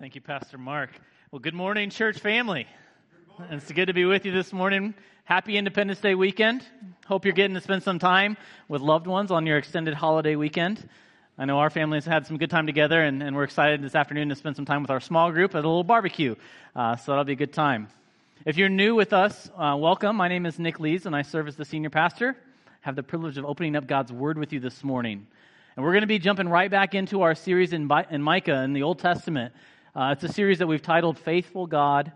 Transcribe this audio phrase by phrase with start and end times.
[0.00, 0.90] Thank you, Pastor Mark.
[1.32, 2.68] Well, good morning, church family.
[3.50, 4.94] It's good to be with you this morning.
[5.24, 6.62] Happy Independence Day weekend.
[7.06, 8.36] Hope you're getting to spend some time
[8.68, 10.88] with loved ones on your extended holiday weekend.
[11.36, 14.28] I know our families had some good time together, and, and we're excited this afternoon
[14.28, 16.36] to spend some time with our small group at a little barbecue.
[16.76, 17.88] Uh, so that'll be a good time.
[18.46, 20.14] If you're new with us, uh, welcome.
[20.14, 22.36] My name is Nick Lees, and I serve as the senior pastor.
[22.68, 25.26] I have the privilege of opening up God's Word with you this morning.
[25.74, 28.74] And we're going to be jumping right back into our series in, in Micah in
[28.74, 29.52] the Old Testament.
[29.94, 32.12] Uh, it's a series that we've titled Faithful God,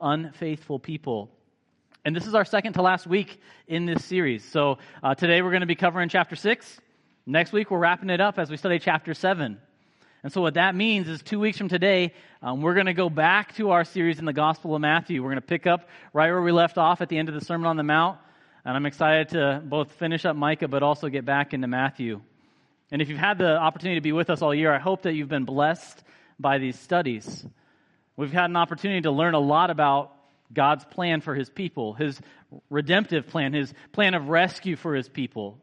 [0.00, 1.30] Unfaithful People.
[2.02, 3.38] And this is our second to last week
[3.68, 4.42] in this series.
[4.42, 6.80] So uh, today we're going to be covering chapter 6.
[7.26, 9.58] Next week we're wrapping it up as we study chapter 7.
[10.22, 13.10] And so what that means is two weeks from today, um, we're going to go
[13.10, 15.22] back to our series in the Gospel of Matthew.
[15.22, 17.44] We're going to pick up right where we left off at the end of the
[17.44, 18.18] Sermon on the Mount.
[18.64, 22.22] And I'm excited to both finish up Micah, but also get back into Matthew.
[22.90, 25.12] And if you've had the opportunity to be with us all year, I hope that
[25.12, 26.02] you've been blessed
[26.40, 27.44] by these studies.
[28.16, 30.12] We've had an opportunity to learn a lot about
[30.52, 32.20] God's plan for his people, his
[32.68, 35.58] redemptive plan, his plan of rescue for his people.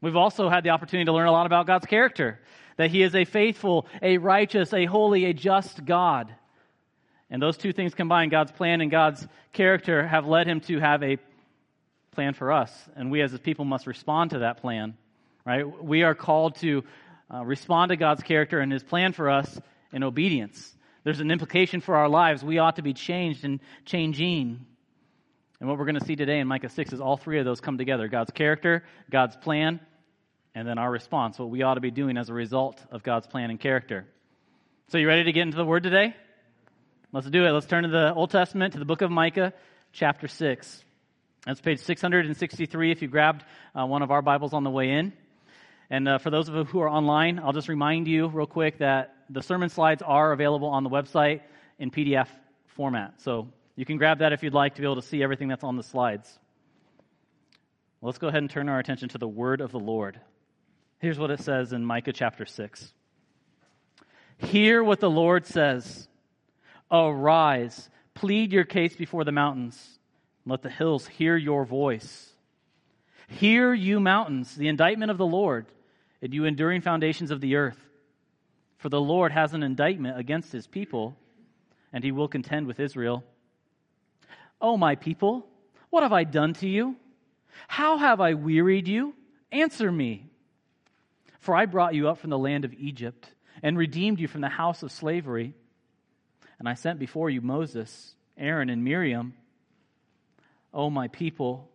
[0.00, 2.40] We've also had the opportunity to learn a lot about God's character,
[2.76, 6.34] that he is a faithful, a righteous, a holy, a just God.
[7.30, 11.02] And those two things combined, God's plan and God's character, have led him to have
[11.02, 11.18] a
[12.10, 12.72] plan for us.
[12.96, 14.94] And we as his people must respond to that plan
[15.44, 15.84] right?
[15.84, 16.84] We are called to
[17.32, 19.60] uh, respond to God's character and his plan for us
[19.94, 20.76] in obedience.
[21.04, 22.44] There's an implication for our lives.
[22.44, 24.66] We ought to be changed and changing.
[25.60, 27.60] And what we're going to see today in Micah 6 is all three of those
[27.60, 29.80] come together God's character, God's plan,
[30.54, 33.28] and then our response, what we ought to be doing as a result of God's
[33.28, 34.06] plan and character.
[34.88, 36.14] So, you ready to get into the word today?
[37.12, 37.50] Let's do it.
[37.50, 39.52] Let's turn to the Old Testament, to the book of Micah,
[39.92, 40.84] chapter 6.
[41.46, 43.44] That's page 663 if you grabbed
[43.78, 45.12] uh, one of our Bibles on the way in.
[45.90, 48.78] And uh, for those of you who are online, I'll just remind you real quick
[48.78, 51.40] that the sermon slides are available on the website
[51.78, 52.28] in PDF
[52.68, 53.20] format.
[53.20, 55.64] So you can grab that if you'd like to be able to see everything that's
[55.64, 56.38] on the slides.
[58.02, 60.20] Let's go ahead and turn our attention to the word of the Lord.
[60.98, 62.92] Here's what it says in Micah chapter 6.
[64.38, 66.08] Hear what the Lord says
[66.90, 69.98] Arise, plead your case before the mountains,
[70.46, 72.30] let the hills hear your voice.
[73.26, 75.66] Hear, you mountains, the indictment of the Lord,
[76.20, 77.83] and you enduring foundations of the earth.
[78.84, 81.16] For the Lord has an indictment against his people,
[81.90, 83.24] and he will contend with Israel.
[84.60, 85.46] O my people,
[85.88, 86.96] what have I done to you?
[87.66, 89.14] How have I wearied you?
[89.50, 90.26] Answer me.
[91.38, 94.50] For I brought you up from the land of Egypt and redeemed you from the
[94.50, 95.54] house of slavery.
[96.58, 99.32] And I sent before you Moses, Aaron, and Miriam.
[100.74, 101.70] O my people,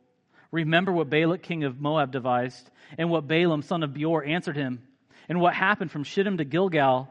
[0.51, 2.69] Remember what Balak, king of Moab, devised,
[2.99, 4.83] and what Balaam, son of Beor, answered him,
[5.29, 7.07] and what happened from Shittim to Gilgal,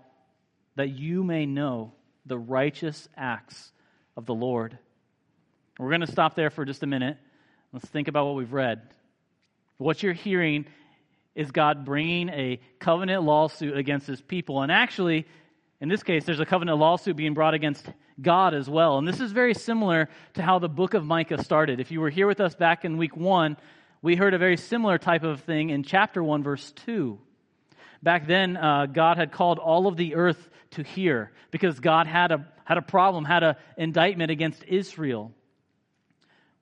[0.74, 1.92] that you may know
[2.26, 3.72] the righteous acts
[4.16, 4.76] of the Lord.
[5.78, 7.16] We're going to stop there for just a minute.
[7.72, 8.82] Let's think about what we've read.
[9.76, 10.66] What you're hearing
[11.36, 14.62] is God bringing a covenant lawsuit against his people.
[14.62, 15.24] And actually,
[15.80, 17.86] in this case, there's a covenant lawsuit being brought against
[18.20, 18.98] God as well.
[18.98, 21.78] And this is very similar to how the book of Micah started.
[21.78, 23.56] If you were here with us back in week one,
[24.02, 27.20] we heard a very similar type of thing in chapter 1, verse 2.
[28.02, 32.32] Back then, uh, God had called all of the earth to hear because God had
[32.32, 35.32] a, had a problem, had an indictment against Israel.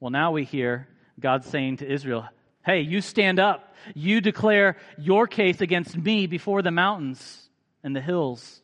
[0.01, 0.89] Well, now we hear
[1.21, 2.27] God saying to Israel,
[2.65, 3.75] Hey, you stand up.
[3.95, 7.49] You declare your case against me before the mountains
[7.85, 8.61] and the hills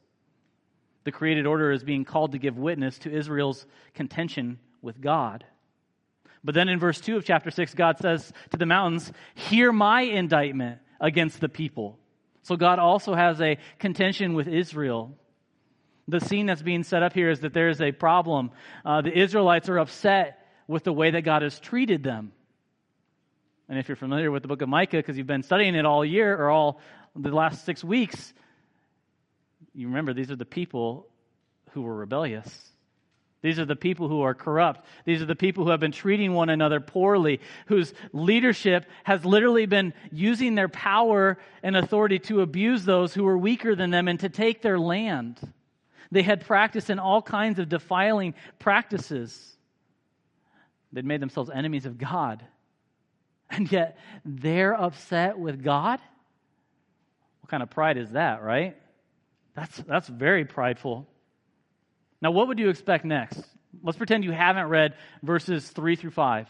[1.05, 5.44] the created order is being called to give witness to Israel's contention with God.
[6.44, 10.03] But then in verse 2 of chapter 6, God says to the mountains, Hear my
[10.03, 11.99] indictment against the people.
[12.42, 15.16] So God also has a contention with Israel.
[16.08, 18.50] The scene that's being set up here is that there is a problem.
[18.84, 22.32] Uh, the Israelites are upset with the way that God has treated them.
[23.69, 26.04] And if you're familiar with the book of Micah, because you've been studying it all
[26.04, 26.81] year or all
[27.14, 28.34] the last six weeks,
[29.75, 31.06] you remember these are the people
[31.70, 32.71] who were rebellious.
[33.43, 34.87] These are the people who are corrupt.
[35.05, 39.67] These are the people who have been treating one another poorly, whose leadership has literally
[39.67, 44.21] been using their power and authority to abuse those who are weaker than them and
[44.21, 45.41] to take their land.
[46.12, 49.56] They had practiced in all kinds of defiling practices.
[50.93, 52.44] They'd made themselves enemies of God.
[53.50, 56.00] And yet they're upset with God?
[57.41, 58.77] What kind of pride is that, right?
[59.55, 61.09] That's, that's very prideful.
[62.22, 63.42] Now, what would you expect next?
[63.82, 66.48] Let's pretend you haven't read verses 3 through 5.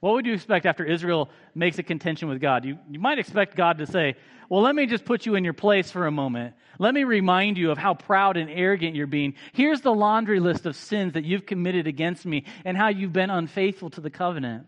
[0.00, 2.64] What would you expect after Israel makes a contention with God?
[2.64, 4.14] You, you might expect God to say,
[4.48, 6.54] Well, let me just put you in your place for a moment.
[6.78, 9.34] Let me remind you of how proud and arrogant you're being.
[9.54, 13.30] Here's the laundry list of sins that you've committed against me and how you've been
[13.30, 14.66] unfaithful to the covenant.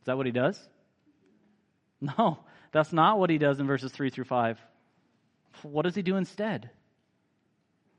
[0.00, 0.60] Is that what he does?
[2.00, 2.38] No,
[2.70, 4.60] that's not what he does in verses 3 through 5.
[5.62, 6.70] What does he do instead?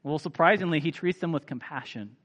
[0.03, 2.15] Well, surprisingly, he treats them with compassion.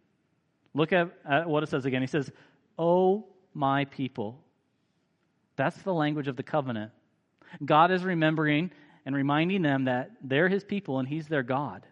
[0.75, 2.03] Look at, at what it says again.
[2.03, 2.31] He says,
[2.79, 4.41] Oh, my people.
[5.57, 6.91] That's the language of the covenant.
[7.65, 8.73] God is remembering
[9.07, 11.87] and reminding them that they're his people and he's their God.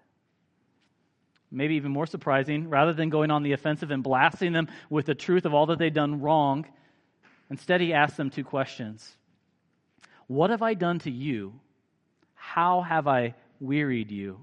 [1.50, 5.14] Maybe even more surprising, rather than going on the offensive and blasting them with the
[5.14, 6.66] truth of all that they've done wrong,
[7.50, 9.16] instead he asks them two questions
[10.26, 11.60] What have I done to you?
[12.34, 14.40] How have I wearied you?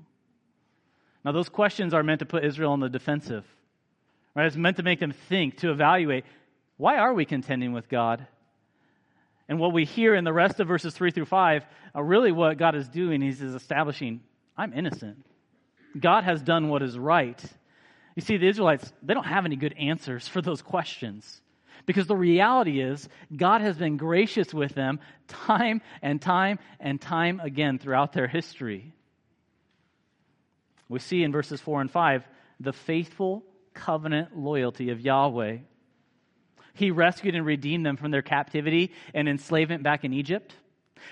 [1.24, 3.46] Now, those questions are meant to put Israel on the defensive.
[4.36, 4.46] Right?
[4.46, 6.26] It's meant to make them think, to evaluate
[6.78, 8.26] why are we contending with God?
[9.50, 12.58] And what we hear in the rest of verses 3 through 5 are really what
[12.58, 13.22] God is doing.
[13.22, 14.22] He's establishing,
[14.56, 15.26] I'm innocent.
[16.00, 17.44] God has done what is right.
[18.16, 21.42] You see, the Israelites, they don't have any good answers for those questions.
[21.86, 27.40] Because the reality is, God has been gracious with them time and time and time
[27.40, 28.94] again throughout their history.
[30.90, 32.28] We see in verses 4 and 5
[32.60, 35.60] the faithful covenant loyalty of Yahweh.
[36.74, 40.54] He rescued and redeemed them from their captivity and enslavement back in Egypt.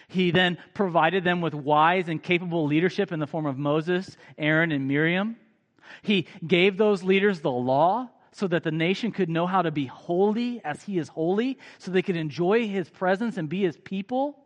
[0.08, 4.72] He then provided them with wise and capable leadership in the form of Moses, Aaron,
[4.72, 5.38] and Miriam.
[6.02, 9.86] He gave those leaders the law so that the nation could know how to be
[9.86, 14.38] holy as he is holy, so they could enjoy his presence and be his people.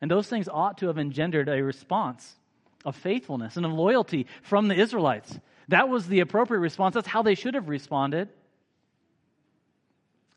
[0.00, 2.36] And those things ought to have engendered a response
[2.84, 5.38] of faithfulness and of loyalty from the Israelites.
[5.68, 6.94] That was the appropriate response.
[6.94, 8.28] That's how they should have responded.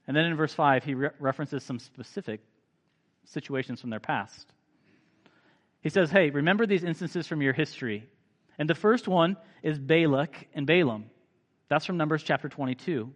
[0.08, 2.40] And then in verse 5, he re- references some specific
[3.26, 4.54] situations from their past.
[5.82, 8.08] He says, Hey, remember these instances from your history.
[8.58, 11.06] And the first one is Balak and Balaam.
[11.70, 13.12] That's from Numbers chapter 22.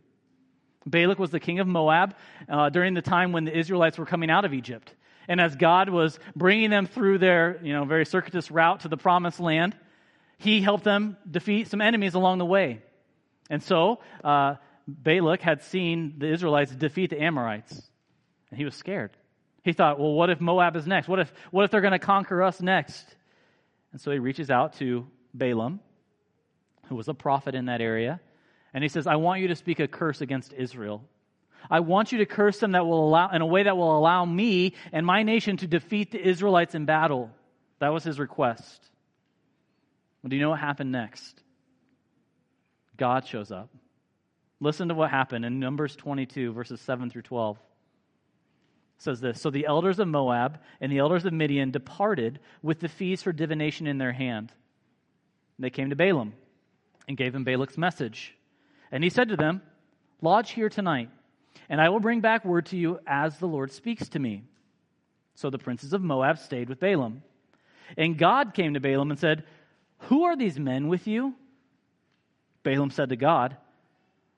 [0.85, 2.15] Balak was the king of Moab
[2.49, 4.93] uh, during the time when the Israelites were coming out of Egypt.
[5.27, 8.97] And as God was bringing them through their you know, very circuitous route to the
[8.97, 9.75] promised land,
[10.37, 12.81] he helped them defeat some enemies along the way.
[13.49, 14.55] And so, uh,
[14.87, 17.81] Balak had seen the Israelites defeat the Amorites,
[18.49, 19.11] and he was scared.
[19.63, 21.07] He thought, well, what if Moab is next?
[21.07, 23.05] What if, what if they're going to conquer us next?
[23.91, 25.79] And so he reaches out to Balaam,
[26.87, 28.19] who was a prophet in that area,
[28.73, 31.03] and he says, I want you to speak a curse against Israel.
[31.69, 34.25] I want you to curse them that will allow, in a way that will allow
[34.25, 37.29] me and my nation to defeat the Israelites in battle.
[37.79, 38.81] That was his request.
[40.21, 41.41] Well, do you know what happened next?
[42.97, 43.69] God shows up.
[44.59, 47.57] Listen to what happened in Numbers 22, verses 7 through 12.
[47.57, 47.61] It
[48.99, 52.87] says this So the elders of Moab and the elders of Midian departed with the
[52.87, 54.51] fees for divination in their hand.
[55.57, 56.33] They came to Balaam
[57.07, 58.35] and gave him Balak's message.
[58.91, 59.61] And he said to them,
[60.21, 61.09] Lodge here tonight,
[61.69, 64.43] and I will bring back word to you as the Lord speaks to me.
[65.35, 67.23] So the princes of Moab stayed with Balaam.
[67.97, 69.43] And God came to Balaam and said,
[70.09, 71.33] Who are these men with you?
[72.63, 73.57] Balaam said to God,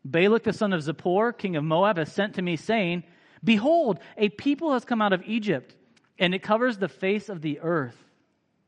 [0.05, 3.03] Balak the son of Zippor, king of Moab, has sent to me, saying,
[3.43, 5.75] Behold, a people has come out of Egypt,
[6.19, 7.97] and it covers the face of the earth.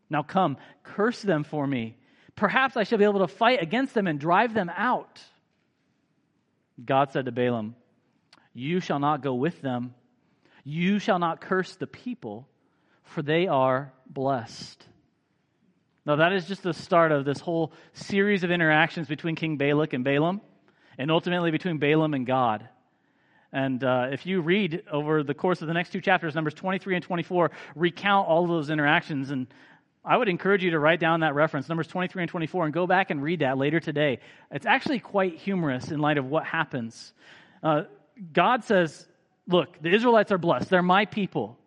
[0.09, 1.97] Now come, curse them for me.
[2.35, 5.21] Perhaps I shall be able to fight against them and drive them out.
[6.83, 7.75] God said to Balaam,
[8.55, 9.93] You shall not go with them.
[10.63, 12.47] You shall not curse the people,
[13.03, 14.83] for they are blessed.
[16.05, 19.93] Now, that is just the start of this whole series of interactions between King Balak
[19.93, 20.41] and Balaam
[20.97, 22.67] and ultimately between Balaam and God.
[23.51, 26.95] And uh, if you read over the course of the next two chapters, Numbers 23
[26.95, 29.31] and 24, recount all of those interactions.
[29.31, 29.47] And
[30.03, 32.87] I would encourage you to write down that reference, Numbers 23 and 24, and go
[32.87, 34.19] back and read that later today.
[34.51, 37.13] It's actually quite humorous in light of what happens.
[37.63, 37.83] Uh,
[38.33, 39.07] God says,
[39.47, 40.69] Look, the Israelites are blessed.
[40.69, 41.57] They're my people.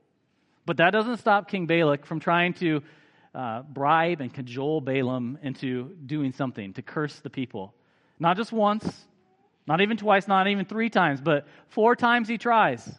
[0.66, 2.82] But that doesn't stop King Balak from trying to
[3.34, 7.74] uh, bribe and cajole Balaam into doing something, to curse the people.
[8.18, 9.06] Not just once,
[9.66, 12.98] not even twice, not even three times, but four times he tries.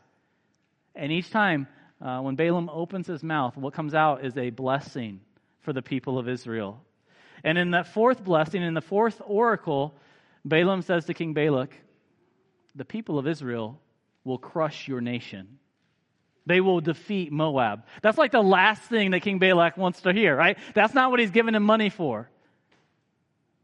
[0.95, 1.67] And each time,
[2.01, 5.19] uh, when Balaam opens his mouth, what comes out is a blessing
[5.61, 6.81] for the people of Israel.
[7.43, 9.93] And in that fourth blessing, in the fourth oracle,
[10.45, 11.75] Balaam says to King Balak,
[12.79, 13.77] The people of Israel
[14.24, 15.59] will crush your nation.
[16.45, 17.83] They will defeat Moab.
[18.01, 20.57] That's like the last thing that King Balak wants to hear, right?
[20.74, 22.29] That's not what he's given him money for.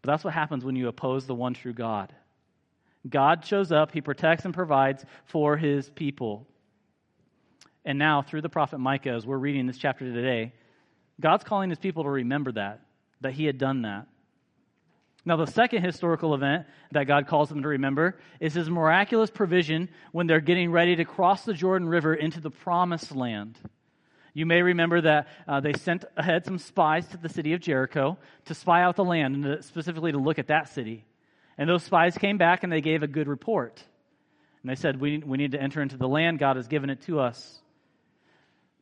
[0.02, 2.14] But that's what happens when you oppose the one true God.
[3.08, 6.46] God shows up, he protects and provides for his people.
[7.86, 10.52] And now, through the prophet Micah, as we're reading this chapter today,
[11.22, 12.82] God's calling his people to remember that,
[13.22, 14.08] that he had done that.
[15.28, 19.90] Now, the second historical event that God calls them to remember is his miraculous provision
[20.12, 23.58] when they're getting ready to cross the Jordan River into the promised land.
[24.36, 28.18] You may remember that uh, they sent ahead some spies to the city of Jericho
[28.46, 31.06] to spy out the land, and specifically to look at that city.
[31.58, 33.82] And those spies came back and they gave a good report.
[34.62, 36.38] And they said, we, we need to enter into the land.
[36.38, 37.62] God has given it to us.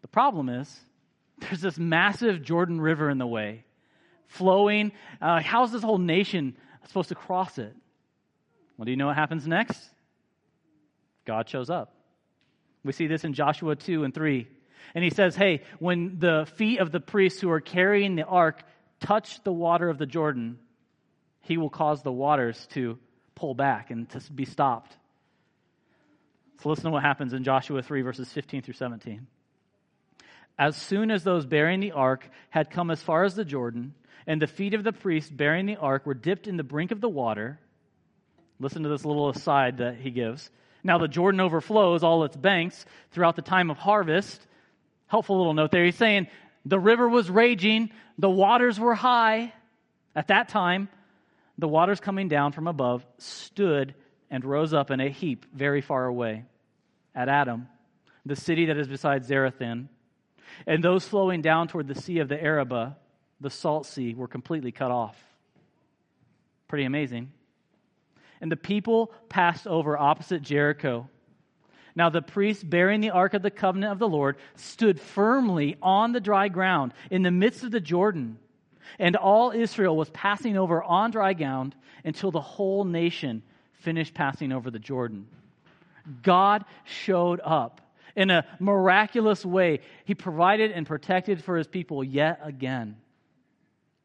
[0.02, 0.80] The problem is,
[1.38, 3.64] there's this massive Jordan River in the way,
[4.34, 4.92] flowing.
[5.22, 6.56] Uh, how's this whole nation
[6.88, 7.76] supposed to cross it?
[8.78, 9.80] Well, do you know what happens next?
[11.26, 11.96] God shows up.
[12.84, 14.48] We see this in Joshua 2 and 3.
[14.96, 18.64] And he says, Hey, when the feet of the priests who are carrying the ark
[19.00, 20.58] touch the water of the Jordan,
[21.42, 22.98] he will cause the waters to
[23.36, 24.96] pull back and to be stopped.
[26.62, 29.28] So listen to what happens in Joshua 3, verses 15 through 17.
[30.58, 33.94] As soon as those bearing the ark had come as far as the Jordan,
[34.28, 37.02] and the feet of the priests bearing the ark were dipped in the brink of
[37.02, 37.60] the water,
[38.60, 40.50] listen to this little aside that he gives.
[40.84, 44.46] Now the Jordan overflows all its banks throughout the time of harvest.
[45.08, 45.86] Helpful little note there.
[45.86, 46.28] He's saying
[46.66, 49.54] the river was raging, the waters were high
[50.16, 50.90] at that time.
[51.58, 53.94] The waters coming down from above stood
[54.32, 56.46] and rose up in a heap very far away
[57.14, 57.68] at Adam,
[58.26, 59.88] the city that is beside Zarethan
[60.66, 62.96] and those flowing down toward the Sea of the Arabah,
[63.44, 65.22] the Salt Sea, were completely cut off.
[66.68, 67.32] Pretty amazing.
[68.42, 71.08] And the people passed over opposite Jericho.
[71.96, 76.12] Now the priests bearing the ark of the covenant of the Lord stood firmly on
[76.12, 78.40] the dry ground in the midst of the Jordan.
[78.98, 84.52] And all Israel was passing over on dry ground until the whole nation finished passing
[84.52, 85.28] over the Jordan.
[86.22, 87.82] God showed up
[88.16, 92.98] in a miraculous way, he provided and protected for his people yet again,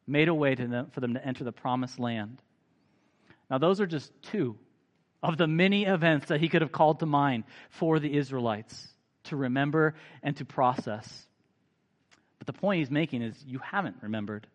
[0.08, 2.40] made a way them, for them to enter the promised land.
[3.50, 4.56] Now, those are just two
[5.22, 8.88] of the many events that he could have called to mind for the Israelites
[9.24, 11.26] to remember and to process.
[12.38, 14.46] But the point he's making is you haven't remembered.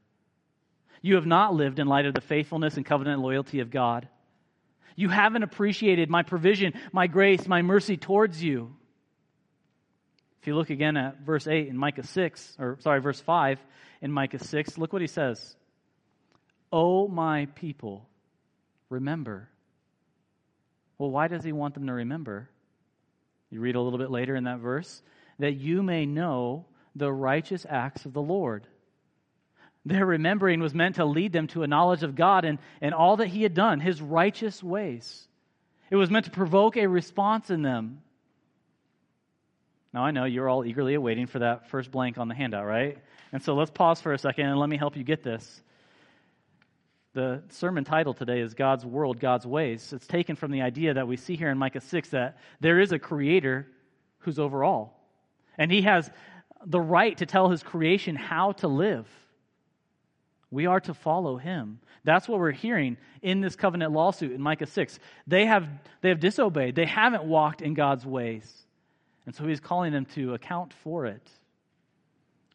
[1.01, 4.07] You have not lived in light of the faithfulness and covenant loyalty of God.
[4.95, 8.75] You haven't appreciated my provision, my grace, my mercy towards you.
[10.43, 13.59] If you look again at verse 8 in Micah 6, or sorry, verse 5
[14.01, 15.55] in Micah 6, look what he says.
[16.69, 18.09] Oh, my people,
[18.89, 19.47] remember.
[20.97, 22.49] Well, why does he want them to remember?
[23.51, 25.01] You read a little bit later in that verse
[25.39, 28.67] that you may know the righteous acts of the Lord.
[29.85, 33.15] Their remembering was meant to lead them to a knowledge of God and, and all
[33.15, 35.25] that He had done, His righteous ways.
[35.89, 38.01] It was meant to provoke a response in them.
[39.93, 42.97] Now, I know you're all eagerly awaiting for that first blank on the handout, right?
[43.31, 45.61] And so let's pause for a second and let me help you get this.
[47.13, 49.93] The sermon title today is God's World, God's Ways.
[49.93, 52.91] It's taken from the idea that we see here in Micah 6 that there is
[52.91, 53.67] a creator
[54.19, 54.99] who's over all.
[55.59, 56.09] And he has
[56.65, 59.07] the right to tell his creation how to live.
[60.49, 61.79] We are to follow him.
[62.03, 64.99] That's what we're hearing in this covenant lawsuit in Micah 6.
[65.27, 65.67] They have,
[66.01, 68.65] they have disobeyed, they haven't walked in God's ways.
[69.25, 71.29] And so he's calling them to account for it.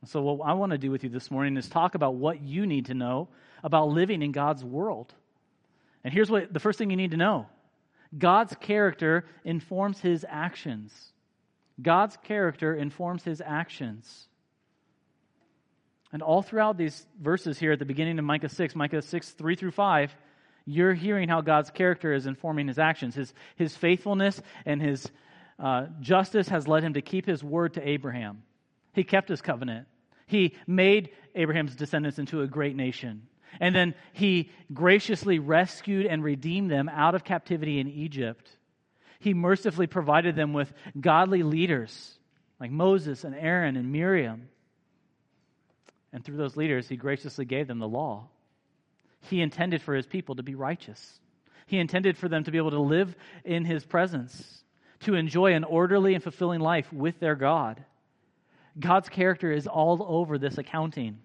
[0.05, 2.67] So, what I want to do with you this morning is talk about what you
[2.67, 3.29] need to know
[3.65, 5.13] about living in God's world.
[6.05, 7.47] And here's what the first thing you need to know
[8.17, 11.13] God's character informs his actions.
[11.81, 14.29] God's character informs his actions.
[16.13, 19.57] And all throughout these verses here at the beginning of Micah 6, Micah 6, 3
[19.57, 20.17] through 5,
[20.65, 25.11] you're hearing how God's character is informing his actions, his, his faithfulness and his
[25.59, 28.43] uh, justice has led him to keep his word to Abraham.
[28.93, 29.87] He kept his covenant.
[30.27, 33.23] He made Abraham's descendants into a great nation.
[33.61, 38.49] And then he graciously rescued and redeemed them out of captivity in Egypt.
[39.21, 42.19] He mercifully provided them with godly leaders
[42.61, 44.49] like Moses and Aaron and Miriam.
[46.13, 48.29] And through those leaders, he graciously gave them the law.
[49.23, 51.21] He intended for his people to be righteous.
[51.67, 54.63] He intended for them to be able to live in his presence
[55.01, 57.85] to enjoy an orderly and fulfilling life with their God.
[58.79, 61.19] God's character is all over this accounting.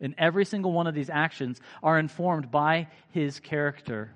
[0.00, 4.12] And every single one of these actions are informed by his character.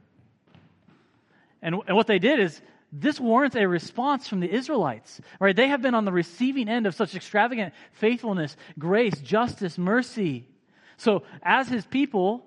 [1.63, 2.61] And, and what they did is
[2.93, 5.21] this warrants a response from the Israelites.
[5.39, 5.55] Right?
[5.55, 10.49] They have been on the receiving end of such extravagant faithfulness, grace, justice, mercy.
[10.97, 12.45] So, as his people,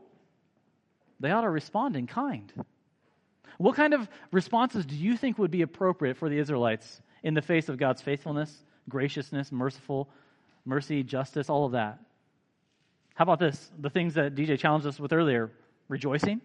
[1.20, 2.52] they ought to respond in kind.
[3.60, 7.42] What kind of responses do you think would be appropriate for the Israelites in the
[7.42, 8.56] face of God's faithfulness,
[8.88, 10.10] graciousness, merciful,
[10.64, 12.00] mercy, justice, all of that?
[13.16, 13.70] How about this?
[13.78, 15.52] The things that DJ challenged us with earlier
[15.90, 16.40] rejoicing.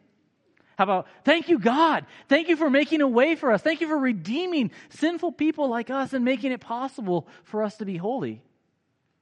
[0.76, 2.04] How about, thank you, God.
[2.28, 3.62] Thank you for making a way for us.
[3.62, 7.85] Thank you for redeeming sinful people like us and making it possible for us to
[7.85, 8.42] be holy.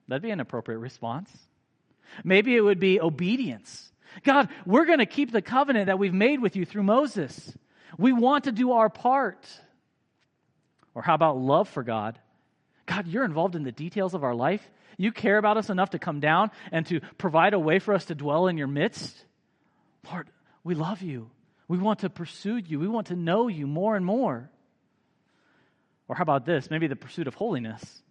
[0.09, 1.31] That'd be an appropriate response.
[2.25, 3.93] Maybe it would be obedience.
[4.25, 7.55] God, we're going to keep the covenant that we've made with you through Moses.
[7.99, 9.47] We want to do our part.
[10.95, 12.19] Or how about love for God?
[12.87, 14.69] God, you're involved in the details of our life.
[14.99, 18.07] You care about us enough to come down and to provide a way for us
[18.07, 19.25] to dwell in your midst.
[20.11, 20.29] Lord,
[20.65, 21.31] we love you.
[21.69, 22.79] We want to pursue you.
[22.79, 24.51] We want to know you more and more.
[26.09, 26.71] Or how about this?
[26.71, 28.03] Maybe the pursuit of holiness.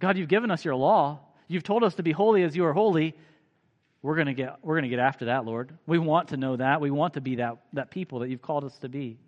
[0.00, 1.20] God, you've given us your law.
[1.46, 3.14] You've told us to be holy as you are holy.
[4.02, 5.76] We're going to get we're going to get after that, Lord.
[5.86, 6.80] We want to know that.
[6.80, 9.18] We want to be that that people that you've called us to be.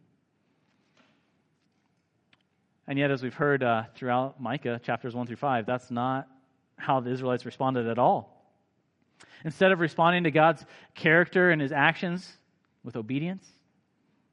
[2.87, 6.27] And yet, as we've heard uh, throughout Micah chapters 1 through 5, that's not
[6.77, 8.35] how the Israelites responded at all.
[9.45, 12.39] Instead of responding to God's character and his actions
[12.83, 13.47] with obedience,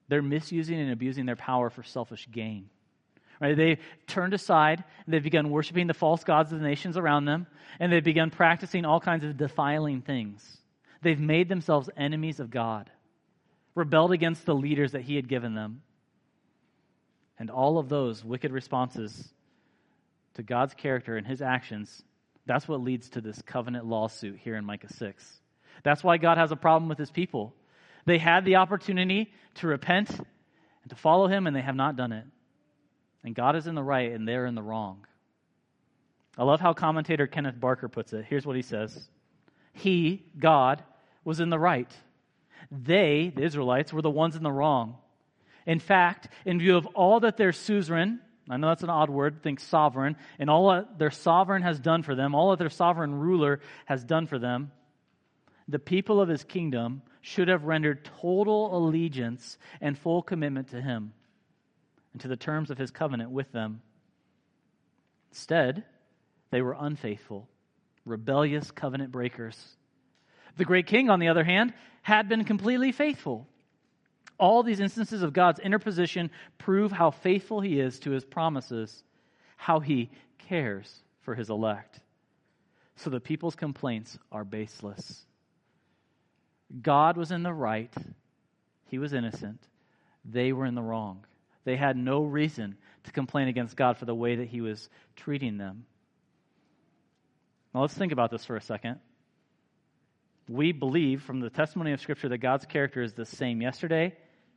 [0.08, 2.70] they're misusing and abusing their power for selfish gain.
[3.40, 3.56] Right?
[3.56, 7.48] They turned aside, they've begun worshiping the false gods of the nations around them,
[7.80, 10.58] and they've begun practicing all kinds of defiling things.
[11.02, 12.90] They've made themselves enemies of God,
[13.76, 15.82] rebelled against the leaders that He had given them.
[17.38, 19.34] And all of those wicked responses
[20.36, 22.04] to God's character and His actions,
[22.46, 25.42] that's what leads to this covenant lawsuit here in Micah 6.
[25.84, 27.54] That's why God has a problem with His people.
[28.06, 32.14] They had the opportunity to repent and to follow Him, and they have not done
[32.14, 32.26] it.
[33.26, 35.08] And God is in the right and they're in the wrong.
[36.38, 38.26] I love how commentator Kenneth Barker puts it.
[38.30, 39.10] Here's what he says
[39.74, 40.84] He, God,
[41.24, 41.92] was in the right.
[42.72, 44.98] They, the Israelites, were the ones in the wrong.
[45.66, 49.42] In fact, in view of all that their suzerain, I know that's an odd word,
[49.42, 53.16] think sovereign, and all that their sovereign has done for them, all that their sovereign
[53.16, 54.72] ruler has done for them,
[55.68, 61.12] the people of his kingdom should have rendered total allegiance and full commitment to him
[62.16, 63.82] and to the terms of his covenant with them.
[65.32, 65.84] Instead,
[66.50, 67.50] they were unfaithful,
[68.06, 69.62] rebellious covenant breakers.
[70.56, 71.74] The great king, on the other hand,
[72.04, 73.50] had been completely faithful.
[74.38, 79.04] All these instances of God's interposition prove how faithful he is to his promises,
[79.58, 80.10] how he
[80.48, 82.00] cares for his elect.
[82.96, 85.26] So the people's complaints are baseless.
[86.82, 87.94] God was in the right,
[88.86, 89.60] he was innocent,
[90.24, 91.26] they were in the wrong.
[91.66, 95.58] They had no reason to complain against God for the way that He was treating
[95.58, 95.86] them.
[97.74, 99.00] Now, let's think about this for a second.
[100.48, 104.16] We believe from the testimony of Scripture that God's character is the same yesterday,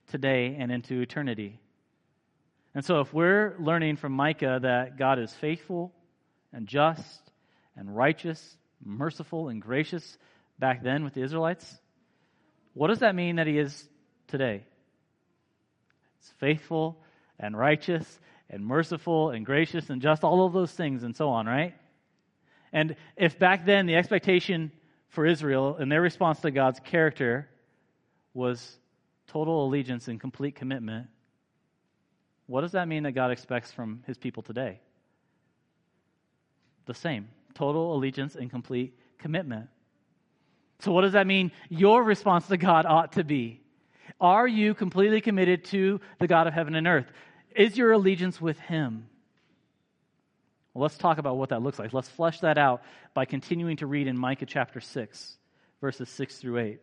[0.09, 1.59] today, and into eternity.
[2.75, 5.93] And so, if we're learning from Micah that God is faithful
[6.53, 7.23] and just
[7.75, 10.19] and righteous, merciful and gracious
[10.59, 11.81] back then with the Israelites,
[12.75, 13.89] what does that mean that He is
[14.29, 14.65] today?
[16.21, 17.03] It's faithful
[17.39, 21.47] and righteous and merciful and gracious and just, all of those things and so on,
[21.47, 21.75] right?
[22.73, 24.73] And if back then the expectation
[25.09, 27.49] for Israel and their response to God's character
[28.35, 28.79] was
[29.27, 31.09] total allegiance and complete commitment,
[32.47, 34.81] what does that mean that God expects from his people today?
[36.87, 39.69] The same total allegiance and complete commitment.
[40.81, 43.61] So, what does that mean your response to God ought to be?
[44.21, 47.11] Are you completely committed to the God of heaven and earth?
[47.55, 49.09] Is your allegiance with Him?
[50.75, 51.93] Well, let's talk about what that looks like.
[51.93, 52.83] Let's flesh that out
[53.15, 55.37] by continuing to read in Micah chapter 6,
[55.81, 56.81] verses 6 through 8.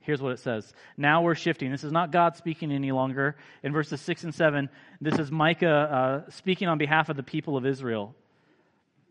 [0.00, 0.72] Here's what it says.
[0.96, 1.72] Now we're shifting.
[1.72, 3.34] This is not God speaking any longer.
[3.64, 4.68] In verses 6 and 7,
[5.00, 8.14] this is Micah uh, speaking on behalf of the people of Israel.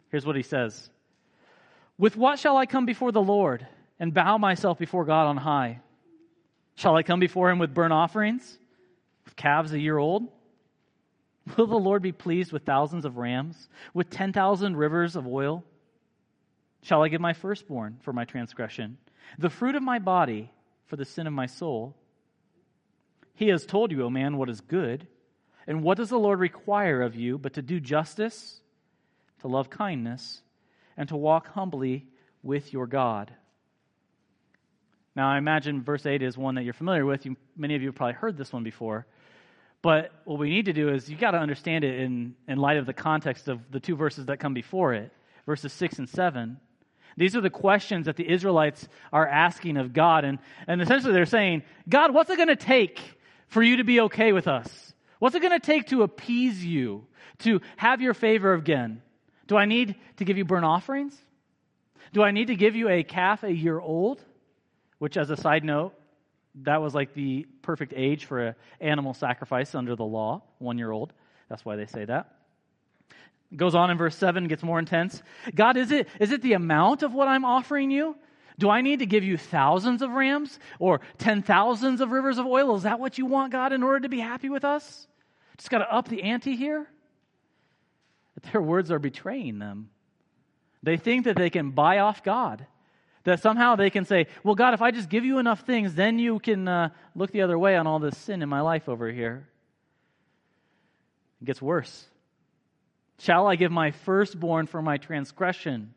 [0.09, 0.89] Here's what he says
[1.97, 3.67] With what shall I come before the Lord
[3.99, 5.81] and bow myself before God on high?
[6.75, 8.57] Shall I come before him with burnt offerings,
[9.23, 10.27] with calves a year old?
[11.57, 15.63] Will the Lord be pleased with thousands of rams, with 10,000 rivers of oil?
[16.81, 18.97] Shall I give my firstborn for my transgression,
[19.37, 20.51] the fruit of my body
[20.85, 21.95] for the sin of my soul?
[23.35, 25.07] He has told you, O man, what is good.
[25.67, 28.61] And what does the Lord require of you but to do justice,
[29.41, 30.41] to love kindness,
[30.95, 32.05] and to walk humbly
[32.43, 33.33] with your God?
[35.15, 37.25] Now, I imagine verse 8 is one that you're familiar with.
[37.25, 39.05] You, many of you have probably heard this one before.
[39.81, 42.77] But what we need to do is you've got to understand it in, in light
[42.77, 45.11] of the context of the two verses that come before it,
[45.45, 46.57] verses 6 and 7.
[47.17, 50.25] These are the questions that the Israelites are asking of God.
[50.25, 52.99] And, and essentially they're saying, God, what's it going to take
[53.47, 54.93] for you to be okay with us?
[55.19, 57.05] What's it going to take to appease you,
[57.39, 59.01] to have your favor again?
[59.47, 61.15] Do I need to give you burnt offerings?
[62.11, 64.21] Do I need to give you a calf a year old?
[64.99, 65.93] Which, as a side note,
[66.63, 70.91] that was like the perfect age for an animal sacrifice under the law, one year
[70.91, 71.13] old.
[71.49, 72.31] That's why they say that.
[73.55, 75.21] Goes on in verse 7, gets more intense.
[75.53, 78.15] God, is it, is it the amount of what I'm offering you?
[78.57, 82.45] Do I need to give you thousands of rams or ten thousands of rivers of
[82.45, 82.75] oil?
[82.75, 85.07] Is that what you want, God, in order to be happy with us?
[85.57, 86.87] Just got to up the ante here?
[88.33, 89.89] But their words are betraying them.
[90.83, 92.65] They think that they can buy off God.
[93.25, 96.17] That somehow they can say, Well, God, if I just give you enough things, then
[96.17, 99.11] you can uh, look the other way on all this sin in my life over
[99.11, 99.47] here.
[101.41, 102.05] It gets worse.
[103.19, 105.93] Shall I give my firstborn for my transgression,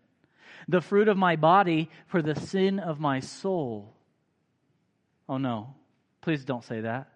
[0.68, 3.94] the fruit of my body for the sin of my soul?
[5.28, 5.74] Oh no,
[6.22, 7.08] please don't say that.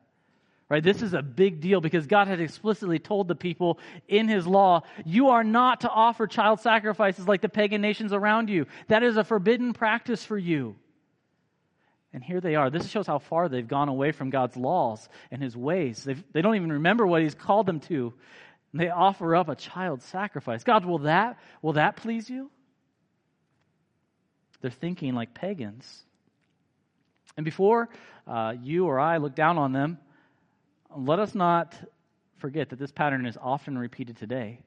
[0.73, 0.83] Right?
[0.83, 4.85] This is a big deal because God had explicitly told the people in his law,
[5.05, 8.65] you are not to offer child sacrifices like the pagan nations around you.
[8.89, 10.77] That is a forbidden practice for you.
[12.15, 12.71] And here they are.
[12.71, 16.05] This shows how far they've gone away from God's laws and his ways.
[16.05, 18.15] They've, they do not even remember what he's called them to.
[18.73, 20.65] They offer up a child sacrifice.
[20.65, 22.51] God, will that, will that please you?
[24.63, 26.07] They're thinking like pagans.
[27.37, 27.91] And before
[28.27, 29.99] uh, you or I look down on them,
[30.96, 31.74] let us not
[32.38, 34.61] forget that this pattern is often repeated today.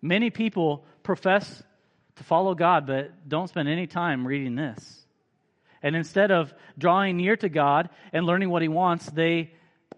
[0.00, 1.62] Many people profess
[2.16, 5.06] to follow God, but don't spend any time reading this.
[5.82, 9.52] And instead of drawing near to God and learning what He wants, they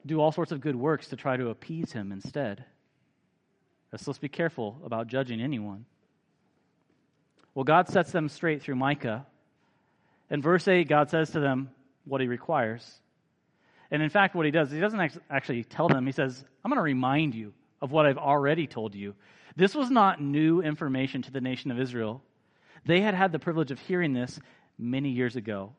[0.06, 2.64] do all sorts of good works to try to appease Him instead.
[3.96, 5.84] So let's be careful about judging anyone.
[7.54, 9.24] Well, God sets them straight through Micah.
[10.30, 11.70] In verse 8, God says to them
[12.04, 13.00] what He requires.
[13.94, 16.78] And in fact, what He does, He doesn't actually tell them, He says, I'm going
[16.78, 19.14] to remind you of what I've already told you.
[19.54, 22.20] This was not new information to the nation of Israel.
[22.84, 24.40] They had had the privilege of hearing this
[24.78, 25.74] many years ago.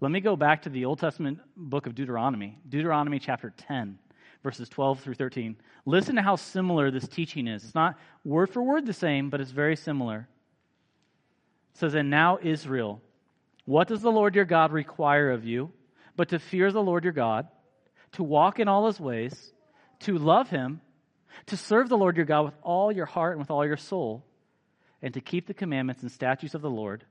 [0.00, 3.98] Let me go back to the Old Testament book of Deuteronomy, Deuteronomy chapter 10,
[4.42, 5.54] verses 12 through 13.
[5.84, 7.64] Listen to how similar this teaching is.
[7.64, 10.26] It's not word for word the same, but it's very similar.
[11.74, 13.02] It says, And now, Israel,
[13.66, 15.70] what does the Lord your God require of you
[16.16, 17.48] but to fear the Lord your God,
[18.12, 19.52] to walk in all his ways,
[20.00, 20.80] to love him,
[21.46, 24.24] to serve the Lord your God with all your heart and with all your soul,
[25.00, 27.04] and to keep the commandments and statutes of the Lord,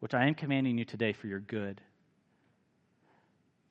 [0.00, 1.80] which I am commanding you today for your good.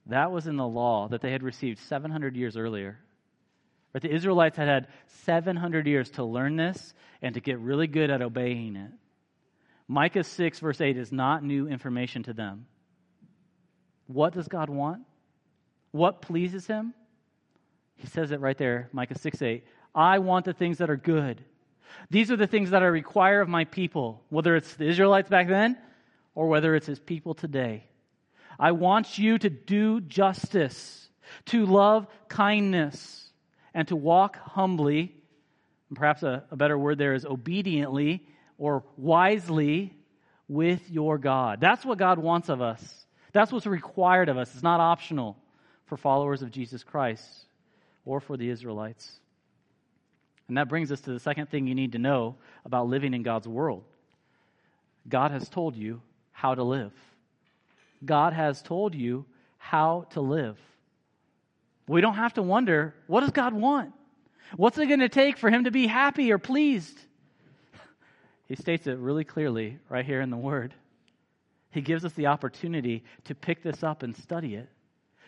[0.05, 2.99] That was in the law that they had received 700 years earlier.
[3.93, 4.87] But the Israelites had had
[5.23, 8.91] 700 years to learn this and to get really good at obeying it.
[9.87, 12.67] Micah 6, verse 8, is not new information to them.
[14.10, 15.04] What does God want?
[15.91, 16.95] What pleases him?
[17.95, 19.63] He says it right there, Micah 6 8.
[19.93, 21.43] I want the things that are good.
[22.10, 25.48] These are the things that I require of my people, whether it's the Israelites back
[25.48, 25.78] then
[26.34, 27.86] or whether it's his people today.
[28.58, 31.08] I want you to do justice,
[31.45, 33.30] to love kindness,
[33.76, 35.15] and to walk humbly.
[35.89, 38.26] And perhaps a, a better word there is obediently
[38.58, 39.93] or wisely
[40.48, 41.62] with your God.
[41.62, 43.06] That's what God wants of us.
[43.31, 44.53] That's what's required of us.
[44.53, 45.37] It's not optional
[45.85, 47.23] for followers of Jesus Christ
[48.05, 49.19] or for the Israelites.
[50.47, 53.23] And that brings us to the second thing you need to know about living in
[53.23, 53.83] God's world.
[55.07, 56.91] God has told you how to live.
[58.03, 59.25] God has told you
[59.57, 60.57] how to live.
[61.87, 63.93] We don't have to wonder what does God want?
[64.55, 66.97] What's it going to take for him to be happy or pleased?
[68.47, 70.73] He states it really clearly right here in the Word.
[71.71, 74.69] He gives us the opportunity to pick this up and study it,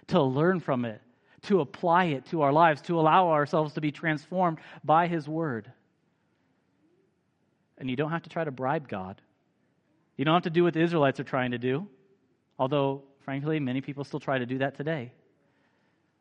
[0.08, 1.02] to learn from it,
[1.44, 5.72] to apply it to our lives, to allow ourselves to be transformed by His Word.
[7.78, 9.22] And you don't have to try to bribe God.
[10.18, 11.88] You don't have to do what the Israelites are trying to do.
[12.60, 15.14] Although, frankly, many people still try to do that today.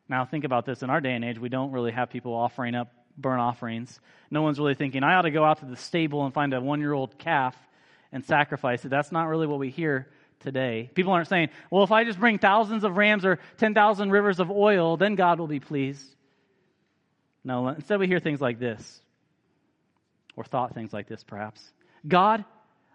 [0.09, 0.83] Now, think about this.
[0.83, 4.01] In our day and age, we don't really have people offering up burnt offerings.
[4.31, 6.61] No one's really thinking, I ought to go out to the stable and find a
[6.61, 7.57] one year old calf
[8.13, 8.89] and sacrifice it.
[8.89, 10.09] That's not really what we hear
[10.41, 10.91] today.
[10.95, 14.51] People aren't saying, well, if I just bring thousands of rams or 10,000 rivers of
[14.51, 16.05] oil, then God will be pleased.
[17.45, 19.01] No, instead we hear things like this,
[20.37, 21.63] or thought things like this perhaps
[22.07, 22.45] God,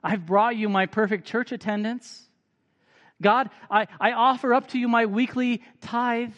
[0.04, 2.24] I've brought you my perfect church attendance.
[3.22, 6.34] God, I, I offer up to you my weekly tithe.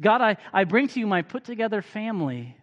[0.00, 2.56] God, I, I bring to you my put together family.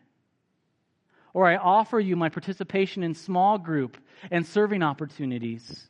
[1.37, 3.95] Or I offer you my participation in small group
[4.31, 5.87] and serving opportunities.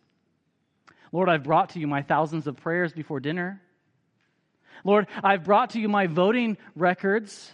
[1.14, 3.62] Lord, I've brought to you my thousands of prayers before dinner.
[4.84, 7.50] Lord, I've brought to you my voting records.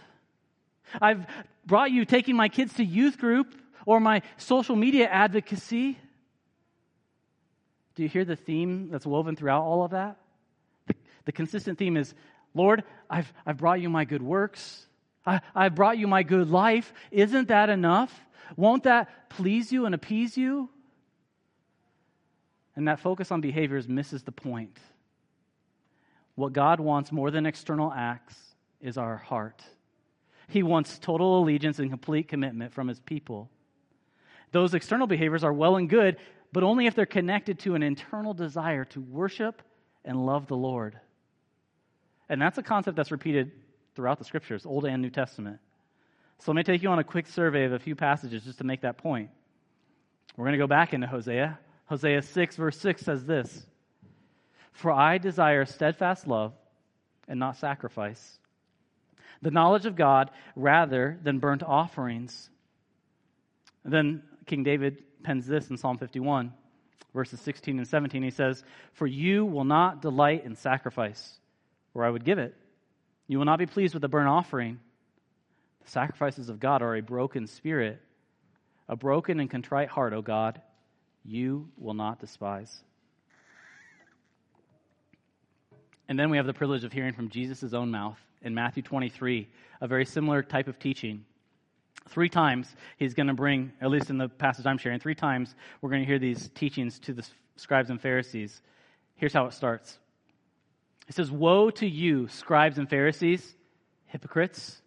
[1.00, 1.28] I've
[1.68, 3.54] brought you taking my kids to youth group
[3.86, 6.00] or my social media advocacy.
[7.94, 10.18] Do you hear the theme that's woven throughout all of that?
[10.88, 12.12] The, the consistent theme is
[12.56, 14.88] Lord, I've, I've brought you my good works.
[15.26, 16.94] I, I've brought you my good life.
[17.12, 18.14] Isn't that enough?
[18.56, 20.70] Won't that please you and appease you?
[22.76, 24.78] And that focus on behaviors misses the point.
[26.36, 28.36] What God wants more than external acts
[28.82, 29.62] is our heart.
[30.50, 33.50] He wants total allegiance and complete commitment from his people.
[34.52, 36.18] Those external behaviors are well and good,
[36.52, 39.62] but only if they're connected to an internal desire to worship
[40.04, 41.00] and love the Lord.
[42.30, 43.52] And that's a concept that's repeated
[43.96, 45.60] throughout the scriptures, Old and New Testament.
[46.40, 48.64] So let me take you on a quick survey of a few passages just to
[48.64, 49.30] make that point.
[50.36, 51.60] We're going to go back into Hosea.
[51.86, 53.66] Hosea 6, verse 6 says this
[54.72, 56.54] For I desire steadfast love
[57.28, 58.40] and not sacrifice,
[59.42, 62.50] the knowledge of God rather than burnt offerings.
[63.84, 66.54] And then King David pens this in Psalm 51,
[67.14, 68.24] verses 16 and 17.
[68.24, 71.40] He says, For you will not delight in sacrifice,
[71.94, 72.56] or I would give it.
[73.28, 74.80] You will not be pleased with a burnt offering.
[75.84, 78.02] The sacrifices of God are a broken spirit,
[78.88, 80.62] a broken and contrite heart, O God,
[81.26, 82.84] you will not despise.
[86.08, 89.48] And then we have the privilege of hearing from Jesus' own mouth in Matthew 23,
[89.82, 91.26] a very similar type of teaching.
[92.10, 95.56] Three times he's going to bring, at least in the passage I'm sharing, three times
[95.82, 98.62] we're going to hear these teachings to the scribes and Pharisees.
[99.16, 99.98] Here's how it starts
[101.08, 103.56] It says, Woe to you, scribes and Pharisees,
[104.06, 104.82] hypocrites,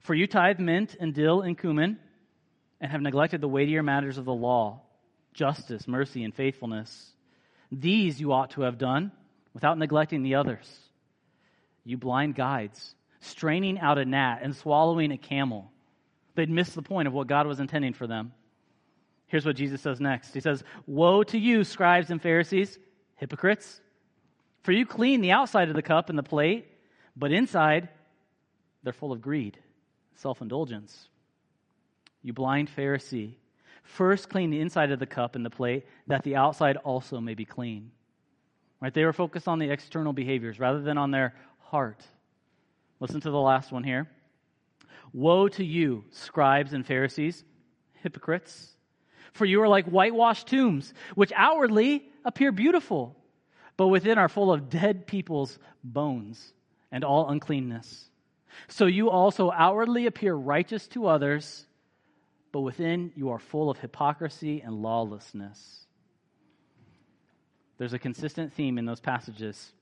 [0.00, 1.98] for you tithe mint and dill and cumin,
[2.80, 4.82] and have neglected the weightier matters of the law
[5.32, 7.10] justice, mercy, and faithfulness.
[7.70, 9.12] These you ought to have done
[9.54, 10.68] without neglecting the others.
[11.84, 15.70] You blind guides, straining out a gnat and swallowing a camel.
[16.34, 18.32] They'd missed the point of what God was intending for them.
[19.26, 22.78] Here's what Jesus says next He says, Woe to you, scribes and Pharisees,
[23.16, 23.80] hypocrites!
[24.62, 26.66] For you clean the outside of the cup and the plate,
[27.16, 27.88] but inside
[28.82, 29.58] they're full of greed,
[30.14, 31.08] self indulgence.
[32.22, 33.34] You blind Pharisee,
[33.82, 37.34] First, clean the inside of the cup and the plate, that the outside also may
[37.34, 37.90] be clean.
[38.80, 38.94] Right?
[38.94, 42.02] They were focused on the external behaviors rather than on their heart.
[43.00, 44.08] Listen to the last one here.
[45.12, 47.44] Woe to you, scribes and Pharisees,
[48.02, 48.70] hypocrites!
[49.32, 53.16] For you are like whitewashed tombs, which outwardly appear beautiful,
[53.76, 56.52] but within are full of dead people's bones
[56.90, 58.10] and all uncleanness.
[58.68, 61.66] So you also outwardly appear righteous to others
[62.52, 65.86] but within you are full of hypocrisy and lawlessness.
[67.78, 69.72] There's a consistent theme in those passages.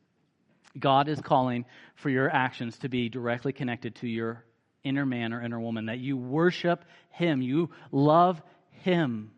[0.78, 4.44] God is calling for your actions to be directly connected to your
[4.84, 9.32] inner man or inner woman, that you worship Him, you love Him.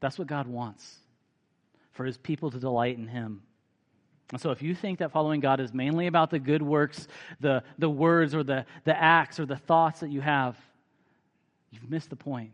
[0.00, 0.98] That's what God wants
[1.96, 3.42] for His people to delight in Him.
[4.32, 7.06] And so, if you think that following God is mainly about the good works,
[7.40, 10.56] the, the words, or the, the acts, or the thoughts that you have,
[11.70, 12.52] You've missed the point.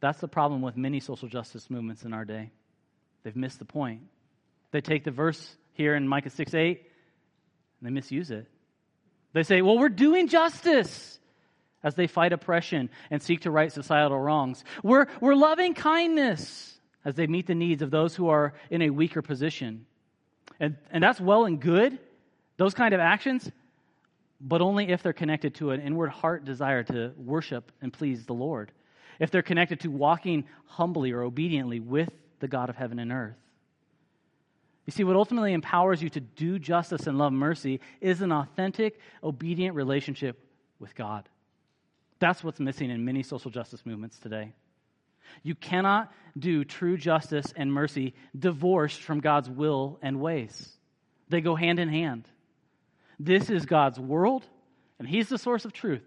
[0.00, 2.50] That's the problem with many social justice movements in our day.
[3.22, 4.02] They've missed the point.
[4.70, 8.46] They take the verse here in Micah 6 8 and they misuse it.
[9.32, 11.18] They say, well, we're doing justice
[11.82, 14.64] as they fight oppression and seek to right societal wrongs.
[14.82, 18.90] We're, we're loving kindness as they meet the needs of those who are in a
[18.90, 19.86] weaker position.
[20.58, 21.98] And, and that's well and good.
[22.56, 23.50] Those kind of actions,
[24.40, 28.34] but only if they're connected to an inward heart desire to worship and please the
[28.34, 28.72] Lord.
[29.18, 32.10] If they're connected to walking humbly or obediently with
[32.40, 33.36] the God of heaven and earth.
[34.86, 38.98] You see, what ultimately empowers you to do justice and love mercy is an authentic,
[39.22, 40.38] obedient relationship
[40.78, 41.28] with God.
[42.18, 44.52] That's what's missing in many social justice movements today.
[45.42, 50.70] You cannot do true justice and mercy divorced from God's will and ways,
[51.28, 52.26] they go hand in hand.
[53.18, 54.44] This is God's world,
[54.98, 56.02] and He's the source of truth.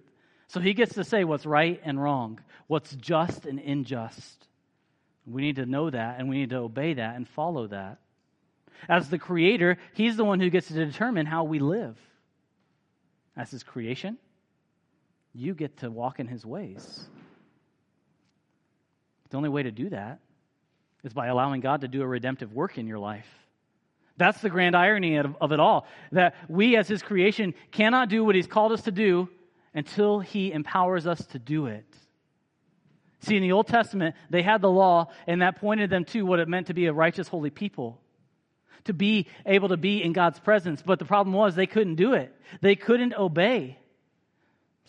[0.47, 4.47] So He gets to say what's right and wrong, what's just and unjust.
[5.25, 7.99] We need to know that, and we need to obey that and follow that.
[8.89, 11.97] As the Creator, He's the one who gets to determine how we live.
[13.37, 14.17] As His creation,
[15.33, 17.07] you get to walk in His ways.
[19.33, 20.19] The only way to do that
[21.03, 23.25] is by allowing God to do a redemptive work in your life.
[24.15, 25.87] That's the grand irony of, of, it all.
[26.11, 29.27] That we, as His creation, cannot do what He's called us to do
[29.73, 31.87] until He empowers us to do it.
[33.21, 36.39] See, in the Old Testament, they had the law, and that pointed them to what
[36.39, 37.99] it meant to be a righteous, holy people.
[38.83, 40.83] to be able to be in God's presence.
[40.85, 43.79] But the problem was they couldn't do it, they couldn't obey.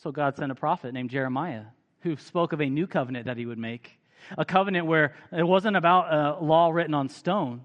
[0.02, 1.64] So God sent a prophet named Jeremiah
[2.00, 3.98] who spoke of a new covenant that he would make.
[4.37, 7.62] A covenant where it wasn't about a law written on stone,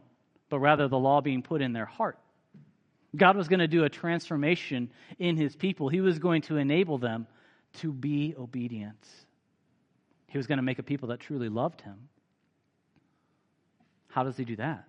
[0.50, 2.18] but rather the law being put in their heart.
[3.16, 5.90] God was going to do a transformation in his people.
[5.90, 7.28] He was going to enable them
[7.80, 9.08] to be obedient.
[10.28, 12.10] He was going to make a people that truly loved him.
[14.10, 14.88] How does he do that?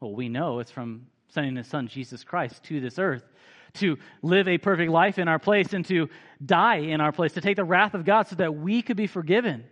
[0.00, 3.24] Well, we know it's from sending his son, Jesus Christ, to this earth
[3.74, 6.08] to live a perfect life in our place and to
[6.44, 9.06] die in our place, to take the wrath of God so that we could be
[9.06, 9.64] forgiven.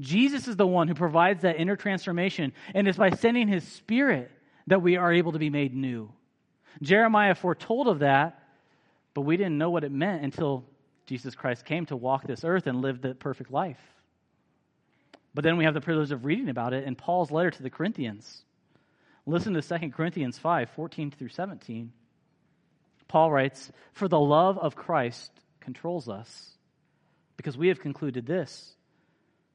[0.00, 4.30] Jesus is the one who provides that inner transformation, and it's by sending his spirit
[4.66, 6.10] that we are able to be made new.
[6.80, 8.42] Jeremiah foretold of that,
[9.12, 10.64] but we didn't know what it meant until
[11.06, 13.80] Jesus Christ came to walk this earth and live the perfect life.
[15.34, 17.70] But then we have the privilege of reading about it in Paul's letter to the
[17.70, 18.42] Corinthians.
[19.26, 21.92] Listen to 2 Corinthians 5 14 through 17.
[23.06, 26.56] Paul writes, For the love of Christ controls us,
[27.36, 28.74] because we have concluded this